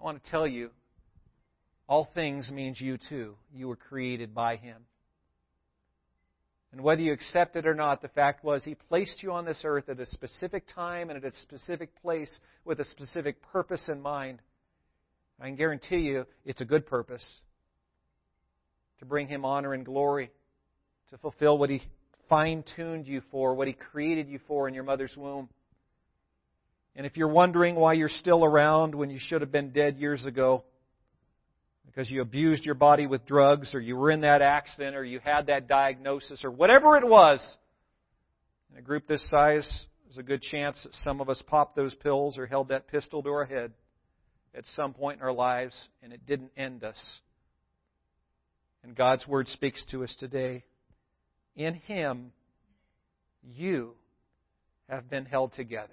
I 0.01 0.05
want 0.05 0.23
to 0.23 0.31
tell 0.31 0.47
you, 0.47 0.71
all 1.89 2.09
things 2.15 2.51
means 2.51 2.81
you 2.81 2.99
too. 3.09 3.37
You 3.55 3.69
were 3.69 3.77
created 3.77 4.35
by 4.35 4.57
Him. 4.57 4.83
And 6.73 6.81
whether 6.81 7.01
you 7.01 7.13
accept 7.13 7.55
it 7.55 7.67
or 7.67 7.75
not, 7.75 8.03
the 8.03 8.09
fact 8.09 8.45
was 8.45 8.65
He 8.65 8.75
placed 8.75 9.23
you 9.23 9.33
on 9.33 9.45
this 9.45 9.61
earth 9.63 9.89
at 9.89 10.01
a 10.01 10.07
specific 10.07 10.65
time 10.75 11.09
and 11.09 11.25
at 11.25 11.33
a 11.33 11.37
specific 11.43 11.91
place 12.03 12.41
with 12.65 12.81
a 12.81 12.85
specific 12.85 13.41
purpose 13.53 13.89
in 13.89 14.03
mind. 14.03 14.41
I 15.41 15.47
can 15.47 15.57
guarantee 15.57 15.99
you 15.99 16.27
it's 16.45 16.61
a 16.61 16.65
good 16.65 16.87
purpose 16.87 17.25
to 18.99 19.05
bring 19.05 19.29
Him 19.29 19.45
honor 19.45 19.73
and 19.73 19.85
glory, 19.85 20.33
to 21.11 21.19
fulfill 21.19 21.59
what 21.59 21.71
He 21.71 21.83
fine 22.29 22.65
tuned 22.77 23.07
you 23.07 23.23
for, 23.31 23.55
what 23.55 23.69
He 23.69 23.75
created 23.75 24.29
you 24.29 24.41
for 24.47 24.69
in 24.69 24.75
your 24.75 24.85
mother's 24.85 25.17
womb. 25.17 25.49
And 26.95 27.05
if 27.07 27.17
you're 27.17 27.29
wondering 27.29 27.75
why 27.75 27.93
you're 27.93 28.09
still 28.09 28.45
around 28.45 28.95
when 28.95 29.11
you 29.11 29.19
should 29.19 29.43
have 29.43 29.53
been 29.53 29.71
dead 29.71 29.99
years 29.99 30.25
ago, 30.25 30.65
because 31.85 32.11
you 32.11 32.21
abused 32.21 32.65
your 32.65 32.75
body 32.75 33.07
with 33.07 33.25
drugs 33.27 33.75
or 33.75 33.81
you 33.81 33.97
were 33.97 34.11
in 34.11 34.21
that 34.21 34.43
accident 34.43 34.97
or 34.97 35.05
you 35.05 35.19
had 35.19 35.47
that 35.47 35.67
diagnosis 35.67 36.45
or 36.45 36.51
whatever 36.51 36.97
it 36.97 37.07
was. 37.07 37.41
In 38.71 38.79
a 38.79 38.83
group 38.83 39.07
this 39.07 39.27
size, 39.31 39.87
there's 40.05 40.19
a 40.19 40.23
good 40.23 40.43
chance 40.43 40.83
that 40.83 40.95
some 41.05 41.21
of 41.21 41.31
us 41.31 41.43
popped 41.47 41.75
those 41.75 41.95
pills 41.95 42.37
or 42.37 42.47
held 42.47 42.69
that 42.69 42.89
pistol 42.89 43.23
to 43.23 43.31
our 43.31 43.47
head 43.47 43.73
at 44.55 44.65
some 44.75 44.93
point 44.93 45.21
in 45.21 45.23
our 45.23 45.33
lives 45.33 45.75
and 46.03 46.13
it 46.13 46.27
didn't 46.27 46.51
end 46.57 46.85
us. 46.85 46.99
And 48.85 48.95
God's 48.95 49.27
Word 49.27 49.49
speaks 49.49 49.83
to 49.91 50.05
us 50.05 50.15
today. 50.21 50.65
In 51.57 51.75
Him, 51.75 52.33
you 53.43 53.95
have 54.89 55.09
been 55.09 55.25
held 55.25 55.53
together. 55.55 55.91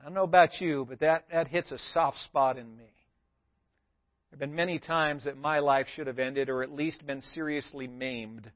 I 0.00 0.04
don't 0.04 0.14
know 0.14 0.24
about 0.24 0.60
you, 0.60 0.86
but 0.88 1.00
that, 1.00 1.26
that 1.32 1.48
hits 1.48 1.70
a 1.70 1.78
soft 1.78 2.18
spot 2.18 2.58
in 2.58 2.76
me. 2.76 2.84
There 4.30 4.38
have 4.38 4.40
been 4.40 4.54
many 4.54 4.78
times 4.78 5.24
that 5.24 5.36
my 5.36 5.58
life 5.58 5.86
should 5.94 6.06
have 6.06 6.18
ended 6.18 6.48
or 6.48 6.62
at 6.62 6.72
least 6.72 7.06
been 7.06 7.20
seriously 7.20 7.86
maimed. 7.86 8.50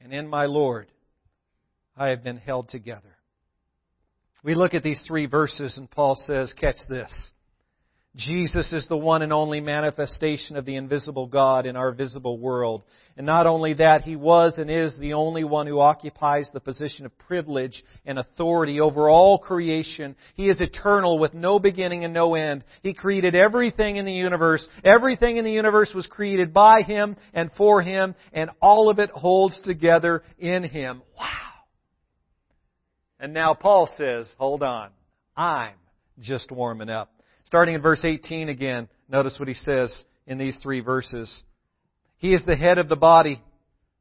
And 0.00 0.12
in 0.12 0.28
my 0.28 0.46
Lord, 0.46 0.88
I 1.96 2.08
have 2.08 2.24
been 2.24 2.36
held 2.36 2.68
together. 2.68 3.16
We 4.42 4.54
look 4.54 4.74
at 4.74 4.82
these 4.82 5.00
three 5.06 5.26
verses, 5.26 5.78
and 5.78 5.90
Paul 5.90 6.16
says, 6.16 6.52
Catch 6.52 6.76
this. 6.88 7.30
Jesus 8.16 8.72
is 8.72 8.86
the 8.86 8.96
one 8.96 9.22
and 9.22 9.32
only 9.32 9.60
manifestation 9.60 10.56
of 10.56 10.64
the 10.64 10.76
invisible 10.76 11.26
God 11.26 11.66
in 11.66 11.74
our 11.74 11.90
visible 11.90 12.38
world. 12.38 12.84
And 13.16 13.26
not 13.26 13.46
only 13.48 13.74
that, 13.74 14.02
He 14.02 14.14
was 14.14 14.56
and 14.56 14.70
is 14.70 14.94
the 14.96 15.14
only 15.14 15.42
one 15.42 15.66
who 15.66 15.80
occupies 15.80 16.48
the 16.52 16.60
position 16.60 17.06
of 17.06 17.18
privilege 17.18 17.82
and 18.06 18.18
authority 18.18 18.80
over 18.80 19.08
all 19.08 19.38
creation. 19.38 20.14
He 20.34 20.48
is 20.48 20.60
eternal 20.60 21.18
with 21.18 21.34
no 21.34 21.58
beginning 21.58 22.04
and 22.04 22.14
no 22.14 22.36
end. 22.36 22.62
He 22.82 22.94
created 22.94 23.34
everything 23.34 23.96
in 23.96 24.04
the 24.04 24.12
universe. 24.12 24.66
Everything 24.84 25.36
in 25.36 25.44
the 25.44 25.52
universe 25.52 25.90
was 25.92 26.06
created 26.06 26.54
by 26.54 26.82
Him 26.82 27.16
and 27.32 27.50
for 27.56 27.82
Him, 27.82 28.14
and 28.32 28.50
all 28.62 28.90
of 28.90 29.00
it 29.00 29.10
holds 29.10 29.60
together 29.62 30.22
in 30.38 30.62
Him. 30.62 31.02
Wow. 31.18 31.26
And 33.18 33.32
now 33.34 33.54
Paul 33.54 33.88
says, 33.96 34.28
hold 34.38 34.62
on. 34.62 34.90
I'm 35.36 35.74
just 36.20 36.52
warming 36.52 36.90
up. 36.90 37.13
Starting 37.54 37.76
in 37.76 37.82
verse 37.82 38.04
18 38.04 38.48
again, 38.48 38.88
notice 39.08 39.38
what 39.38 39.46
he 39.46 39.54
says 39.54 40.02
in 40.26 40.38
these 40.38 40.58
three 40.60 40.80
verses. 40.80 41.32
He 42.16 42.32
is 42.32 42.44
the 42.44 42.56
head 42.56 42.78
of 42.78 42.88
the 42.88 42.96
body, 42.96 43.40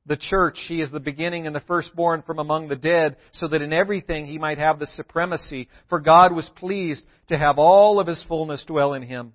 the 0.07 0.17
church. 0.17 0.57
He 0.67 0.81
is 0.81 0.91
the 0.91 0.99
beginning 0.99 1.45
and 1.45 1.55
the 1.55 1.59
firstborn 1.59 2.23
from 2.23 2.39
among 2.39 2.67
the 2.67 2.75
dead, 2.75 3.15
so 3.31 3.47
that 3.47 3.61
in 3.61 3.71
everything 3.71 4.25
he 4.25 4.39
might 4.39 4.57
have 4.57 4.79
the 4.79 4.87
supremacy. 4.87 5.69
For 5.87 5.99
God 5.99 6.33
was 6.33 6.49
pleased 6.55 7.05
to 7.27 7.37
have 7.37 7.59
all 7.59 7.99
of 7.99 8.07
his 8.07 8.25
fullness 8.27 8.65
dwell 8.65 8.95
in 8.95 9.03
him. 9.03 9.33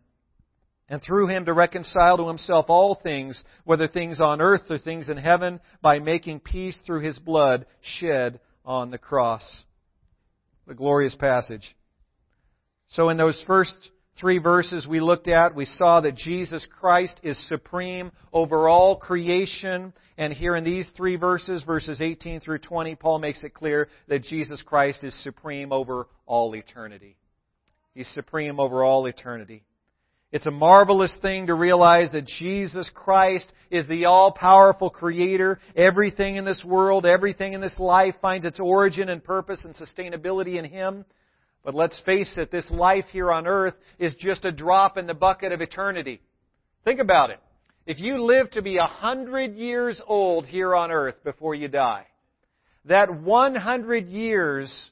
And 0.88 1.00
through 1.00 1.28
him 1.28 1.44
to 1.44 1.52
reconcile 1.52 2.16
to 2.16 2.26
himself 2.26 2.64
all 2.66 2.96
things, 3.00 3.44
whether 3.62 3.86
things 3.86 4.20
on 4.20 4.40
earth 4.40 4.68
or 4.68 4.78
things 4.78 5.08
in 5.08 5.16
heaven, 5.16 5.60
by 5.80 6.00
making 6.00 6.40
peace 6.40 6.76
through 6.84 7.02
his 7.02 7.20
blood 7.20 7.66
shed 7.82 8.40
on 8.64 8.90
the 8.90 8.98
cross. 8.98 9.62
The 10.66 10.74
glorious 10.74 11.14
passage. 11.14 11.76
So 12.88 13.10
in 13.10 13.16
those 13.16 13.40
first 13.46 13.90
three 14.18 14.38
verses 14.38 14.86
we 14.86 15.00
looked 15.00 15.28
at, 15.28 15.54
we 15.54 15.64
saw 15.64 16.00
that 16.00 16.16
Jesus 16.16 16.66
Christ 16.80 17.20
is 17.22 17.48
supreme 17.48 18.10
over 18.32 18.68
all 18.68 18.96
creation. 18.96 19.92
And 20.16 20.32
here 20.32 20.56
in 20.56 20.64
these 20.64 20.88
three 20.96 21.16
verses, 21.16 21.62
verses 21.62 22.00
18 22.00 22.40
through 22.40 22.58
20, 22.58 22.94
Paul 22.96 23.18
makes 23.18 23.44
it 23.44 23.54
clear 23.54 23.88
that 24.08 24.24
Jesus 24.24 24.62
Christ 24.62 25.04
is 25.04 25.22
supreme 25.22 25.72
over 25.72 26.08
all 26.26 26.54
eternity. 26.54 27.16
He's 27.94 28.08
supreme 28.08 28.60
over 28.60 28.84
all 28.84 29.06
eternity. 29.06 29.62
It's 30.30 30.46
a 30.46 30.50
marvelous 30.50 31.16
thing 31.22 31.46
to 31.46 31.54
realize 31.54 32.12
that 32.12 32.26
Jesus 32.26 32.90
Christ 32.94 33.50
is 33.70 33.88
the 33.88 34.04
all-powerful 34.04 34.90
creator. 34.90 35.58
Everything 35.74 36.36
in 36.36 36.44
this 36.44 36.62
world, 36.62 37.06
everything 37.06 37.54
in 37.54 37.62
this 37.62 37.78
life 37.78 38.14
finds 38.20 38.44
its 38.44 38.60
origin 38.60 39.08
and 39.08 39.24
purpose 39.24 39.60
and 39.64 39.74
sustainability 39.74 40.56
in 40.56 40.66
Him. 40.66 41.06
But 41.68 41.74
let's 41.74 42.00
face 42.06 42.32
it, 42.38 42.50
this 42.50 42.70
life 42.70 43.04
here 43.12 43.30
on 43.30 43.46
earth 43.46 43.74
is 43.98 44.14
just 44.14 44.46
a 44.46 44.50
drop 44.50 44.96
in 44.96 45.06
the 45.06 45.12
bucket 45.12 45.52
of 45.52 45.60
eternity. 45.60 46.22
Think 46.82 46.98
about 46.98 47.28
it. 47.28 47.40
If 47.84 48.00
you 48.00 48.24
live 48.24 48.50
to 48.52 48.62
be 48.62 48.78
a 48.78 48.86
hundred 48.86 49.54
years 49.54 50.00
old 50.06 50.46
here 50.46 50.74
on 50.74 50.90
earth 50.90 51.16
before 51.24 51.54
you 51.54 51.68
die, 51.68 52.06
that 52.86 53.14
100 53.14 54.06
years 54.06 54.88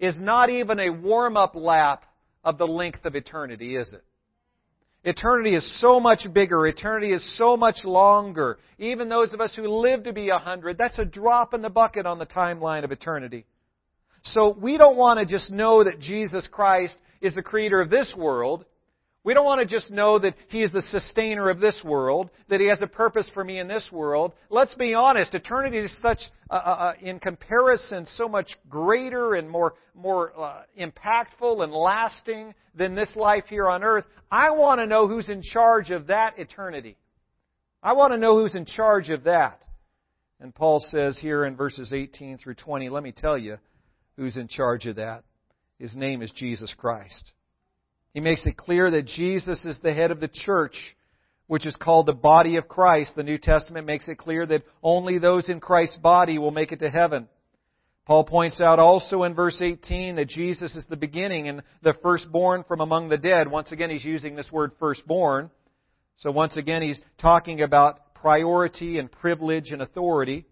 is 0.00 0.18
not 0.18 0.48
even 0.48 0.80
a 0.80 0.88
warm-up 0.88 1.54
lap 1.54 2.04
of 2.42 2.56
the 2.56 2.66
length 2.66 3.04
of 3.04 3.14
eternity, 3.14 3.76
is 3.76 3.92
it? 3.92 4.02
Eternity 5.04 5.54
is 5.54 5.80
so 5.82 6.00
much 6.00 6.26
bigger. 6.32 6.66
Eternity 6.66 7.12
is 7.12 7.36
so 7.36 7.58
much 7.58 7.84
longer. 7.84 8.58
Even 8.78 9.10
those 9.10 9.34
of 9.34 9.42
us 9.42 9.54
who 9.54 9.68
live 9.68 10.04
to 10.04 10.14
be 10.14 10.30
a 10.30 10.38
hundred, 10.38 10.78
that's 10.78 10.98
a 10.98 11.04
drop 11.04 11.52
in 11.52 11.60
the 11.60 11.68
bucket 11.68 12.06
on 12.06 12.18
the 12.18 12.24
timeline 12.24 12.84
of 12.84 12.90
eternity. 12.90 13.44
So 14.32 14.56
we 14.60 14.76
don't 14.76 14.96
want 14.96 15.20
to 15.20 15.26
just 15.26 15.50
know 15.50 15.84
that 15.84 16.00
Jesus 16.00 16.48
Christ 16.50 16.96
is 17.20 17.34
the 17.34 17.42
creator 17.42 17.80
of 17.80 17.90
this 17.90 18.12
world. 18.16 18.64
We 19.24 19.34
don't 19.34 19.44
want 19.44 19.60
to 19.60 19.66
just 19.66 19.90
know 19.90 20.18
that 20.20 20.34
He 20.48 20.62
is 20.62 20.72
the 20.72 20.82
sustainer 20.82 21.50
of 21.50 21.58
this 21.58 21.80
world, 21.84 22.30
that 22.48 22.60
He 22.60 22.66
has 22.66 22.80
a 22.80 22.86
purpose 22.86 23.28
for 23.34 23.42
me 23.42 23.58
in 23.58 23.66
this 23.66 23.86
world. 23.90 24.32
Let's 24.50 24.74
be 24.74 24.94
honest, 24.94 25.34
eternity 25.34 25.78
is 25.78 25.94
such, 26.00 26.20
uh, 26.48 26.54
uh, 26.54 26.92
in 27.00 27.18
comparison, 27.18 28.06
so 28.06 28.28
much 28.28 28.56
greater 28.68 29.34
and 29.34 29.50
more, 29.50 29.74
more 29.94 30.32
uh, 30.38 30.62
impactful 30.78 31.62
and 31.62 31.72
lasting 31.72 32.54
than 32.74 32.94
this 32.94 33.14
life 33.16 33.44
here 33.48 33.68
on 33.68 33.82
earth. 33.82 34.04
I 34.30 34.50
want 34.50 34.80
to 34.80 34.86
know 34.86 35.08
who's 35.08 35.28
in 35.28 35.42
charge 35.42 35.90
of 35.90 36.06
that 36.06 36.38
eternity. 36.38 36.96
I 37.82 37.94
want 37.94 38.12
to 38.12 38.18
know 38.18 38.38
who's 38.38 38.54
in 38.54 38.64
charge 38.64 39.10
of 39.10 39.24
that. 39.24 39.64
And 40.38 40.54
Paul 40.54 40.84
says 40.90 41.18
here 41.18 41.44
in 41.44 41.56
verses 41.56 41.92
18 41.92 42.38
through 42.38 42.54
20, 42.54 42.90
let 42.90 43.02
me 43.02 43.12
tell 43.12 43.38
you 43.38 43.58
who's 44.16 44.36
in 44.36 44.48
charge 44.48 44.86
of 44.86 44.96
that. 44.96 45.24
His 45.78 45.94
name 45.94 46.22
is 46.22 46.30
Jesus 46.30 46.72
Christ. 46.76 47.32
He 48.14 48.20
makes 48.20 48.46
it 48.46 48.56
clear 48.56 48.90
that 48.90 49.06
Jesus 49.06 49.64
is 49.64 49.78
the 49.80 49.92
head 49.92 50.10
of 50.10 50.20
the 50.20 50.30
church, 50.32 50.74
which 51.48 51.66
is 51.66 51.76
called 51.76 52.06
the 52.06 52.14
body 52.14 52.56
of 52.56 52.66
Christ. 52.66 53.12
The 53.14 53.22
New 53.22 53.38
Testament 53.38 53.86
makes 53.86 54.08
it 54.08 54.16
clear 54.16 54.46
that 54.46 54.62
only 54.82 55.18
those 55.18 55.48
in 55.48 55.60
Christ's 55.60 55.98
body 55.98 56.38
will 56.38 56.50
make 56.50 56.72
it 56.72 56.80
to 56.80 56.90
heaven. 56.90 57.28
Paul 58.06 58.24
points 58.24 58.60
out 58.60 58.78
also 58.78 59.24
in 59.24 59.34
verse 59.34 59.60
18 59.60 60.16
that 60.16 60.28
Jesus 60.28 60.76
is 60.76 60.86
the 60.88 60.96
beginning 60.96 61.48
and 61.48 61.62
the 61.82 61.94
firstborn 62.02 62.64
from 62.66 62.80
among 62.80 63.08
the 63.08 63.18
dead. 63.18 63.50
Once 63.50 63.72
again, 63.72 63.90
he's 63.90 64.04
using 64.04 64.36
this 64.36 64.50
word 64.50 64.70
firstborn. 64.78 65.50
So 66.18 66.30
once 66.30 66.56
again, 66.56 66.82
he's 66.82 67.00
talking 67.20 67.60
about 67.60 68.14
priority 68.14 68.98
and 68.98 69.10
privilege 69.10 69.72
and 69.72 69.82
authority. 69.82 70.46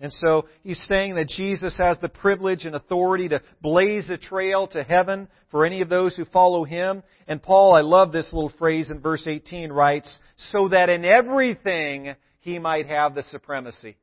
And 0.00 0.12
so 0.12 0.46
he's 0.62 0.82
saying 0.86 1.14
that 1.14 1.28
Jesus 1.28 1.78
has 1.78 1.98
the 2.00 2.08
privilege 2.08 2.64
and 2.64 2.74
authority 2.74 3.28
to 3.28 3.40
blaze 3.62 4.10
a 4.10 4.18
trail 4.18 4.66
to 4.68 4.82
heaven 4.82 5.28
for 5.50 5.64
any 5.64 5.82
of 5.82 5.88
those 5.88 6.16
who 6.16 6.24
follow 6.26 6.64
him. 6.64 7.02
And 7.28 7.42
Paul, 7.42 7.74
I 7.74 7.80
love 7.80 8.12
this 8.12 8.32
little 8.32 8.52
phrase 8.58 8.90
in 8.90 9.00
verse 9.00 9.26
18, 9.26 9.72
writes, 9.72 10.18
so 10.36 10.68
that 10.68 10.88
in 10.88 11.04
everything 11.04 12.16
he 12.40 12.58
might 12.58 12.86
have 12.86 13.14
the 13.14 13.22
supremacy. 13.22 13.96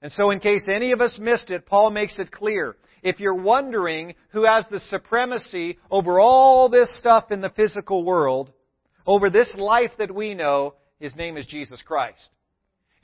And 0.00 0.10
so 0.12 0.30
in 0.30 0.40
case 0.40 0.62
any 0.72 0.92
of 0.92 1.00
us 1.00 1.18
missed 1.20 1.50
it, 1.50 1.66
Paul 1.66 1.90
makes 1.90 2.18
it 2.18 2.30
clear. 2.30 2.76
If 3.02 3.20
you're 3.20 3.34
wondering 3.34 4.14
who 4.30 4.44
has 4.44 4.64
the 4.70 4.80
supremacy 4.90 5.78
over 5.90 6.18
all 6.18 6.68
this 6.68 6.92
stuff 6.98 7.30
in 7.30 7.40
the 7.40 7.50
physical 7.50 8.02
world, 8.02 8.50
over 9.06 9.30
this 9.30 9.54
life 9.56 9.92
that 9.98 10.14
we 10.14 10.34
know, 10.34 10.74
his 10.98 11.14
name 11.14 11.36
is 11.36 11.46
Jesus 11.46 11.80
Christ. 11.82 12.28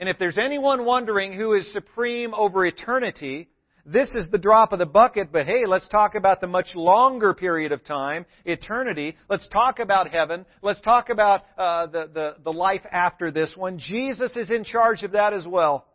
And 0.03 0.09
if 0.09 0.19
there's 0.19 0.37
anyone 0.37 0.85
wondering 0.85 1.33
who 1.33 1.53
is 1.53 1.73
supreme 1.73 2.35
over 2.35 2.67
eternity, 2.67 3.49
this 3.87 4.09
is 4.17 4.29
the 4.33 4.37
drop 4.37 4.73
of 4.73 4.81
the 4.81 4.85
bucket, 4.85 5.31
but 5.31 5.47
hey, 5.47 5.62
let's 5.65 5.87
talk 5.87 6.17
about 6.17 6.41
the 6.41 6.49
much 6.49 6.75
longer 6.75 7.35
period 7.35 7.71
of 7.71 7.85
time, 7.85 8.27
eternity. 8.45 9.17
Let's 9.31 9.47
talk 9.53 9.79
about 9.79 10.09
heaven. 10.09 10.45
Let's 10.61 10.81
talk 10.81 11.09
about 11.09 11.43
uh, 11.57 11.87
the, 11.87 12.11
the, 12.12 12.37
the 12.43 12.53
life 12.53 12.81
after 12.91 13.31
this 13.31 13.55
one. 13.57 13.79
Jesus 13.79 14.35
is 14.35 14.51
in 14.51 14.65
charge 14.65 15.05
of 15.05 15.12
that 15.12 15.35
as 15.35 15.47
well. 15.47 15.87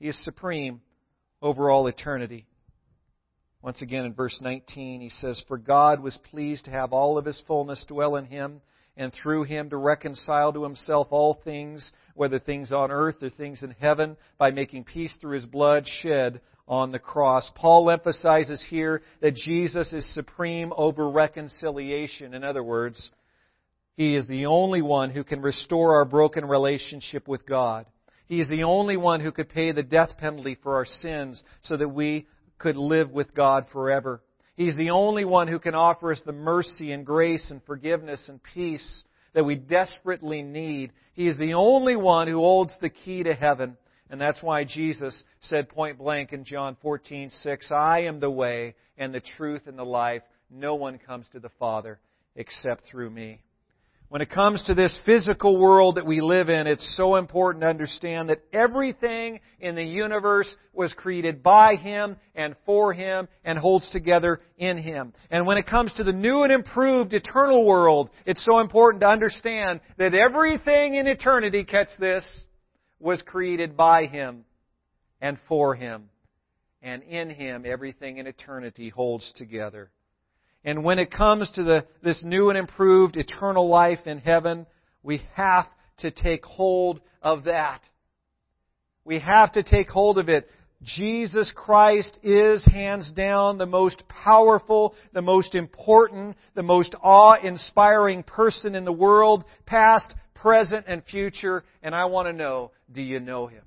He 0.00 0.08
is 0.08 0.20
supreme 0.24 0.80
over 1.40 1.70
all 1.70 1.86
eternity. 1.86 2.48
Once 3.62 3.80
again 3.80 4.06
in 4.06 4.12
verse 4.12 4.36
19, 4.40 5.02
he 5.02 5.10
says, 5.10 5.40
For 5.46 5.56
God 5.56 6.00
was 6.00 6.18
pleased 6.32 6.64
to 6.64 6.72
have 6.72 6.92
all 6.92 7.16
of 7.16 7.24
his 7.24 7.40
fullness 7.46 7.84
dwell 7.86 8.16
in 8.16 8.24
him 8.24 8.60
and 8.96 9.12
through 9.12 9.44
him 9.44 9.70
to 9.70 9.76
reconcile 9.76 10.52
to 10.52 10.62
himself 10.62 11.08
all 11.10 11.40
things, 11.44 11.90
whether 12.14 12.38
things 12.38 12.72
on 12.72 12.90
earth 12.90 13.22
or 13.22 13.30
things 13.30 13.62
in 13.62 13.70
heaven, 13.72 14.16
by 14.38 14.50
making 14.50 14.84
peace 14.84 15.14
through 15.20 15.34
his 15.34 15.46
blood 15.46 15.86
shed 15.86 16.40
on 16.68 16.92
the 16.92 16.98
cross. 16.98 17.50
Paul 17.54 17.90
emphasizes 17.90 18.64
here 18.68 19.02
that 19.20 19.34
Jesus 19.34 19.92
is 19.92 20.14
supreme 20.14 20.72
over 20.76 21.08
reconciliation. 21.08 22.34
In 22.34 22.42
other 22.42 22.62
words, 22.62 23.10
he 23.96 24.16
is 24.16 24.26
the 24.26 24.46
only 24.46 24.82
one 24.82 25.10
who 25.10 25.24
can 25.24 25.40
restore 25.40 25.96
our 25.96 26.04
broken 26.04 26.44
relationship 26.44 27.28
with 27.28 27.46
God. 27.46 27.86
He 28.26 28.40
is 28.40 28.48
the 28.48 28.64
only 28.64 28.96
one 28.96 29.20
who 29.20 29.30
could 29.30 29.48
pay 29.48 29.72
the 29.72 29.82
death 29.82 30.10
penalty 30.18 30.56
for 30.62 30.76
our 30.76 30.84
sins 30.84 31.42
so 31.62 31.76
that 31.76 31.88
we 31.88 32.26
could 32.58 32.76
live 32.76 33.10
with 33.10 33.34
God 33.34 33.66
forever. 33.72 34.20
He's 34.56 34.76
the 34.76 34.90
only 34.90 35.24
one 35.24 35.48
who 35.48 35.58
can 35.58 35.74
offer 35.74 36.12
us 36.12 36.22
the 36.24 36.32
mercy 36.32 36.92
and 36.92 37.04
grace 37.04 37.50
and 37.50 37.62
forgiveness 37.64 38.28
and 38.28 38.42
peace 38.42 39.04
that 39.34 39.44
we 39.44 39.54
desperately 39.54 40.42
need. 40.42 40.92
He 41.12 41.28
is 41.28 41.36
the 41.36 41.54
only 41.54 41.94
one 41.94 42.26
who 42.26 42.38
holds 42.38 42.76
the 42.80 42.88
key 42.88 43.22
to 43.22 43.34
heaven. 43.34 43.76
And 44.08 44.20
that's 44.20 44.42
why 44.42 44.64
Jesus 44.64 45.24
said 45.40 45.68
point 45.68 45.98
blank 45.98 46.32
in 46.32 46.44
John 46.44 46.76
14:6, 46.82 47.70
"I 47.70 48.00
am 48.00 48.18
the 48.18 48.30
way 48.30 48.76
and 48.96 49.12
the 49.12 49.20
truth 49.20 49.66
and 49.66 49.78
the 49.78 49.84
life. 49.84 50.22
No 50.48 50.74
one 50.74 50.98
comes 50.98 51.28
to 51.30 51.40
the 51.40 51.50
Father 51.58 51.98
except 52.34 52.84
through 52.84 53.10
me." 53.10 53.42
When 54.08 54.22
it 54.22 54.30
comes 54.30 54.62
to 54.64 54.74
this 54.74 54.96
physical 55.04 55.58
world 55.58 55.96
that 55.96 56.06
we 56.06 56.20
live 56.20 56.48
in, 56.48 56.68
it's 56.68 56.96
so 56.96 57.16
important 57.16 57.62
to 57.62 57.68
understand 57.68 58.28
that 58.28 58.40
everything 58.52 59.40
in 59.58 59.74
the 59.74 59.82
universe 59.82 60.54
was 60.72 60.92
created 60.92 61.42
by 61.42 61.74
Him 61.74 62.16
and 62.36 62.54
for 62.64 62.92
Him 62.92 63.26
and 63.44 63.58
holds 63.58 63.90
together 63.90 64.40
in 64.58 64.76
Him. 64.76 65.12
And 65.28 65.44
when 65.44 65.58
it 65.58 65.66
comes 65.66 65.92
to 65.94 66.04
the 66.04 66.12
new 66.12 66.44
and 66.44 66.52
improved 66.52 67.14
eternal 67.14 67.66
world, 67.66 68.10
it's 68.26 68.44
so 68.44 68.60
important 68.60 69.00
to 69.00 69.08
understand 69.08 69.80
that 69.98 70.14
everything 70.14 70.94
in 70.94 71.08
eternity, 71.08 71.64
catch 71.64 71.88
this, 71.98 72.24
was 73.00 73.20
created 73.22 73.76
by 73.76 74.06
Him 74.06 74.44
and 75.20 75.36
for 75.48 75.74
Him. 75.74 76.10
And 76.80 77.02
in 77.02 77.28
Him, 77.28 77.64
everything 77.66 78.18
in 78.18 78.28
eternity 78.28 78.88
holds 78.88 79.32
together. 79.34 79.90
And 80.66 80.82
when 80.82 80.98
it 80.98 81.12
comes 81.12 81.48
to 81.54 81.62
the, 81.62 81.86
this 82.02 82.24
new 82.24 82.50
and 82.50 82.58
improved 82.58 83.16
eternal 83.16 83.68
life 83.68 84.00
in 84.04 84.18
heaven, 84.18 84.66
we 85.04 85.22
have 85.34 85.66
to 85.98 86.10
take 86.10 86.44
hold 86.44 87.00
of 87.22 87.44
that. 87.44 87.80
We 89.04 89.20
have 89.20 89.52
to 89.52 89.62
take 89.62 89.88
hold 89.88 90.18
of 90.18 90.28
it. 90.28 90.50
Jesus 90.82 91.52
Christ 91.54 92.18
is 92.24 92.64
hands 92.64 93.12
down 93.12 93.58
the 93.58 93.64
most 93.64 94.02
powerful, 94.08 94.96
the 95.12 95.22
most 95.22 95.54
important, 95.54 96.36
the 96.56 96.64
most 96.64 96.96
awe-inspiring 97.00 98.24
person 98.24 98.74
in 98.74 98.84
the 98.84 98.92
world, 98.92 99.44
past, 99.66 100.16
present, 100.34 100.86
and 100.88 101.04
future. 101.04 101.62
And 101.80 101.94
I 101.94 102.06
want 102.06 102.26
to 102.26 102.32
know, 102.32 102.72
do 102.92 103.00
you 103.00 103.20
know 103.20 103.46
Him? 103.46 103.62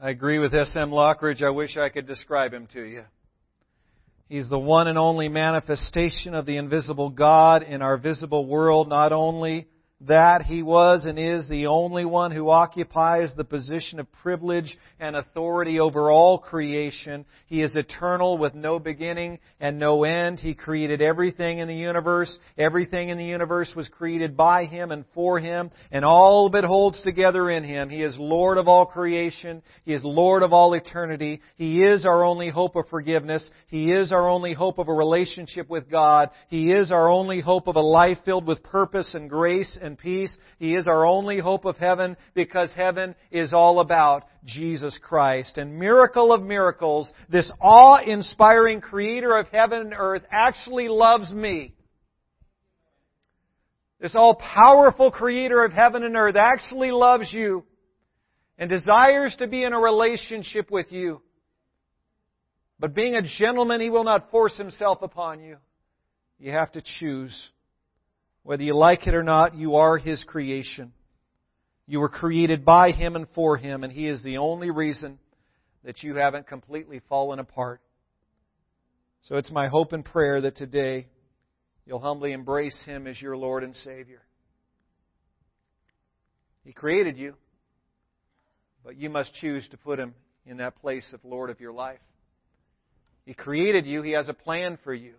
I 0.00 0.10
agree 0.10 0.38
with 0.38 0.54
S.M. 0.54 0.90
Lockridge. 0.90 1.42
I 1.42 1.50
wish 1.50 1.76
I 1.76 1.88
could 1.88 2.06
describe 2.06 2.54
him 2.54 2.68
to 2.72 2.80
you. 2.80 3.02
He's 4.28 4.48
the 4.48 4.58
one 4.58 4.86
and 4.86 4.96
only 4.96 5.28
manifestation 5.28 6.34
of 6.34 6.46
the 6.46 6.56
invisible 6.56 7.10
God 7.10 7.64
in 7.64 7.82
our 7.82 7.96
visible 7.96 8.46
world, 8.46 8.88
not 8.88 9.12
only 9.12 9.66
that 10.02 10.42
he 10.42 10.62
was 10.62 11.04
and 11.06 11.18
is 11.18 11.48
the 11.48 11.66
only 11.66 12.04
one 12.04 12.30
who 12.30 12.50
occupies 12.50 13.32
the 13.36 13.42
position 13.42 13.98
of 13.98 14.10
privilege 14.22 14.76
and 15.00 15.16
authority 15.16 15.80
over 15.80 16.08
all 16.12 16.38
creation. 16.38 17.26
He 17.46 17.62
is 17.62 17.74
eternal 17.74 18.38
with 18.38 18.54
no 18.54 18.78
beginning 18.78 19.40
and 19.58 19.80
no 19.80 20.04
end. 20.04 20.38
He 20.38 20.54
created 20.54 21.02
everything 21.02 21.58
in 21.58 21.66
the 21.66 21.74
universe. 21.74 22.38
Everything 22.56 23.08
in 23.08 23.18
the 23.18 23.24
universe 23.24 23.72
was 23.74 23.88
created 23.88 24.36
by 24.36 24.66
him 24.66 24.92
and 24.92 25.04
for 25.14 25.40
him, 25.40 25.72
and 25.90 26.04
all 26.04 26.46
of 26.46 26.54
it 26.54 26.64
holds 26.64 27.02
together 27.02 27.50
in 27.50 27.64
him. 27.64 27.88
He 27.88 28.02
is 28.02 28.16
Lord 28.16 28.56
of 28.56 28.68
all 28.68 28.86
creation. 28.86 29.62
He 29.84 29.94
is 29.94 30.04
Lord 30.04 30.44
of 30.44 30.52
all 30.52 30.74
eternity. 30.74 31.40
He 31.56 31.82
is 31.82 32.06
our 32.06 32.24
only 32.24 32.50
hope 32.50 32.76
of 32.76 32.86
forgiveness. 32.88 33.50
He 33.66 33.90
is 33.90 34.12
our 34.12 34.28
only 34.28 34.54
hope 34.54 34.78
of 34.78 34.86
a 34.86 34.94
relationship 34.94 35.68
with 35.68 35.90
God. 35.90 36.30
He 36.48 36.70
is 36.70 36.92
our 36.92 37.08
only 37.08 37.40
hope 37.40 37.66
of 37.66 37.74
a 37.74 37.80
life 37.80 38.18
filled 38.24 38.46
with 38.46 38.62
purpose 38.62 39.14
and 39.14 39.28
grace 39.28 39.76
and 39.80 39.87
and 39.88 39.98
peace. 39.98 40.36
He 40.60 40.76
is 40.76 40.86
our 40.86 41.04
only 41.04 41.40
hope 41.40 41.64
of 41.64 41.76
heaven 41.76 42.16
because 42.34 42.70
heaven 42.76 43.16
is 43.32 43.52
all 43.52 43.80
about 43.80 44.24
Jesus 44.44 44.96
Christ. 45.02 45.58
And 45.58 45.78
miracle 45.78 46.32
of 46.32 46.42
miracles, 46.42 47.12
this 47.28 47.50
awe-inspiring 47.60 48.80
creator 48.80 49.36
of 49.36 49.48
heaven 49.48 49.80
and 49.80 49.94
earth 49.98 50.22
actually 50.30 50.86
loves 50.86 51.28
me. 51.30 51.74
This 54.00 54.14
all-powerful 54.14 55.10
creator 55.10 55.64
of 55.64 55.72
heaven 55.72 56.04
and 56.04 56.16
earth 56.16 56.36
actually 56.36 56.92
loves 56.92 57.32
you 57.32 57.64
and 58.56 58.70
desires 58.70 59.34
to 59.38 59.48
be 59.48 59.64
in 59.64 59.72
a 59.72 59.80
relationship 59.80 60.70
with 60.70 60.92
you. 60.92 61.20
But 62.78 62.94
being 62.94 63.16
a 63.16 63.22
gentleman, 63.22 63.80
he 63.80 63.90
will 63.90 64.04
not 64.04 64.30
force 64.30 64.56
himself 64.56 65.02
upon 65.02 65.40
you. 65.40 65.56
You 66.38 66.52
have 66.52 66.70
to 66.72 66.82
choose. 67.00 67.48
Whether 68.48 68.62
you 68.62 68.74
like 68.74 69.06
it 69.06 69.12
or 69.12 69.22
not, 69.22 69.56
you 69.56 69.74
are 69.74 69.98
His 69.98 70.24
creation. 70.24 70.94
You 71.86 72.00
were 72.00 72.08
created 72.08 72.64
by 72.64 72.92
Him 72.92 73.14
and 73.14 73.26
for 73.34 73.58
Him, 73.58 73.84
and 73.84 73.92
He 73.92 74.06
is 74.06 74.22
the 74.22 74.38
only 74.38 74.70
reason 74.70 75.18
that 75.84 76.02
you 76.02 76.14
haven't 76.14 76.46
completely 76.46 77.02
fallen 77.10 77.40
apart. 77.40 77.82
So 79.24 79.36
it's 79.36 79.50
my 79.50 79.68
hope 79.68 79.92
and 79.92 80.02
prayer 80.02 80.40
that 80.40 80.56
today 80.56 81.08
you'll 81.84 81.98
humbly 81.98 82.32
embrace 82.32 82.82
Him 82.86 83.06
as 83.06 83.20
your 83.20 83.36
Lord 83.36 83.64
and 83.64 83.76
Savior. 83.76 84.22
He 86.64 86.72
created 86.72 87.18
you, 87.18 87.34
but 88.82 88.96
you 88.96 89.10
must 89.10 89.34
choose 89.34 89.68
to 89.72 89.76
put 89.76 89.98
Him 89.98 90.14
in 90.46 90.56
that 90.56 90.80
place 90.80 91.04
of 91.12 91.22
Lord 91.22 91.50
of 91.50 91.60
your 91.60 91.74
life. 91.74 92.00
He 93.26 93.34
created 93.34 93.84
you, 93.84 94.00
He 94.00 94.12
has 94.12 94.30
a 94.30 94.32
plan 94.32 94.78
for 94.82 94.94
you. 94.94 95.16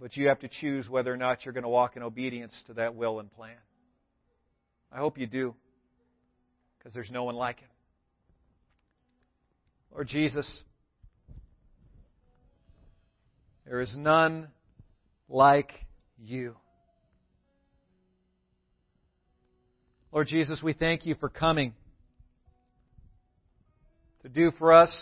But 0.00 0.16
you 0.16 0.28
have 0.28 0.40
to 0.40 0.48
choose 0.48 0.88
whether 0.88 1.12
or 1.12 1.18
not 1.18 1.44
you're 1.44 1.52
going 1.52 1.64
to 1.64 1.68
walk 1.68 1.96
in 1.96 2.02
obedience 2.02 2.54
to 2.68 2.74
that 2.74 2.94
will 2.94 3.20
and 3.20 3.30
plan. 3.30 3.56
I 4.90 4.98
hope 4.98 5.18
you 5.18 5.26
do, 5.26 5.54
because 6.78 6.94
there's 6.94 7.10
no 7.10 7.24
one 7.24 7.36
like 7.36 7.60
Him. 7.60 7.68
Lord 9.92 10.08
Jesus, 10.08 10.62
there 13.66 13.80
is 13.80 13.94
none 13.96 14.48
like 15.28 15.72
you. 16.18 16.56
Lord 20.12 20.28
Jesus, 20.28 20.60
we 20.62 20.72
thank 20.72 21.06
you 21.06 21.14
for 21.14 21.28
coming 21.28 21.74
to 24.22 24.28
do 24.28 24.50
for 24.58 24.72
us 24.72 24.92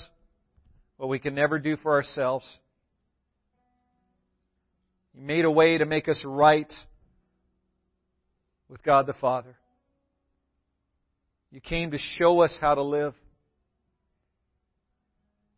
what 0.96 1.08
we 1.08 1.18
can 1.18 1.34
never 1.34 1.58
do 1.58 1.76
for 1.76 1.92
ourselves. 1.92 2.44
He 5.18 5.24
made 5.24 5.44
a 5.44 5.50
way 5.50 5.76
to 5.76 5.84
make 5.84 6.08
us 6.08 6.22
right 6.24 6.72
with 8.68 8.84
God 8.84 9.08
the 9.08 9.14
Father. 9.14 9.56
You 11.50 11.60
came 11.60 11.90
to 11.90 11.98
show 11.98 12.42
us 12.42 12.56
how 12.60 12.76
to 12.76 12.82
live. 12.82 13.14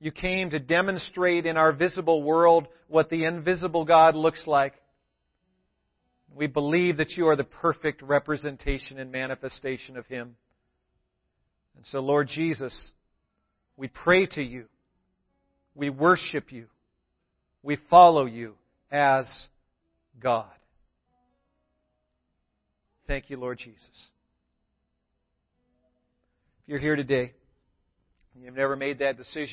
You 0.01 0.13
came 0.13 0.49
to 0.49 0.59
demonstrate 0.59 1.45
in 1.45 1.59
our 1.59 1.73
visible 1.73 2.23
world 2.23 2.69
what 2.89 3.11
the 3.11 3.27
invisible 3.27 3.85
God 3.85 4.15
looks 4.15 4.47
like. 4.47 4.73
We 6.35 6.47
believe 6.47 6.97
that 6.97 7.11
you 7.19 7.29
are 7.29 7.37
the 7.37 7.45
perfect 7.45 8.01
representation 8.01 8.99
and 8.99 9.13
manifestation 9.13 9.99
of 9.99 10.07
Him. 10.07 10.37
And 11.77 11.85
so, 11.85 12.01
Lord 12.01 12.29
Jesus, 12.29 12.75
we 13.77 13.89
pray 13.89 14.25
to 14.25 14.43
you. 14.43 14.69
We 15.75 15.91
worship 15.91 16.51
you. 16.51 16.69
We 17.63 17.77
follow 17.91 18.25
you 18.25 18.55
as 18.91 19.47
God. 20.20 20.51
Thank 23.07 23.30
you, 23.30 23.36
Lord 23.36 23.59
Jesus. 23.59 23.88
If 26.62 26.68
you're 26.68 26.78
here 26.78 26.97
today, 26.97 27.32
you've 28.41 28.55
never 28.55 28.76
made 28.76 29.01
that 29.01 29.16
decision. 29.16 29.49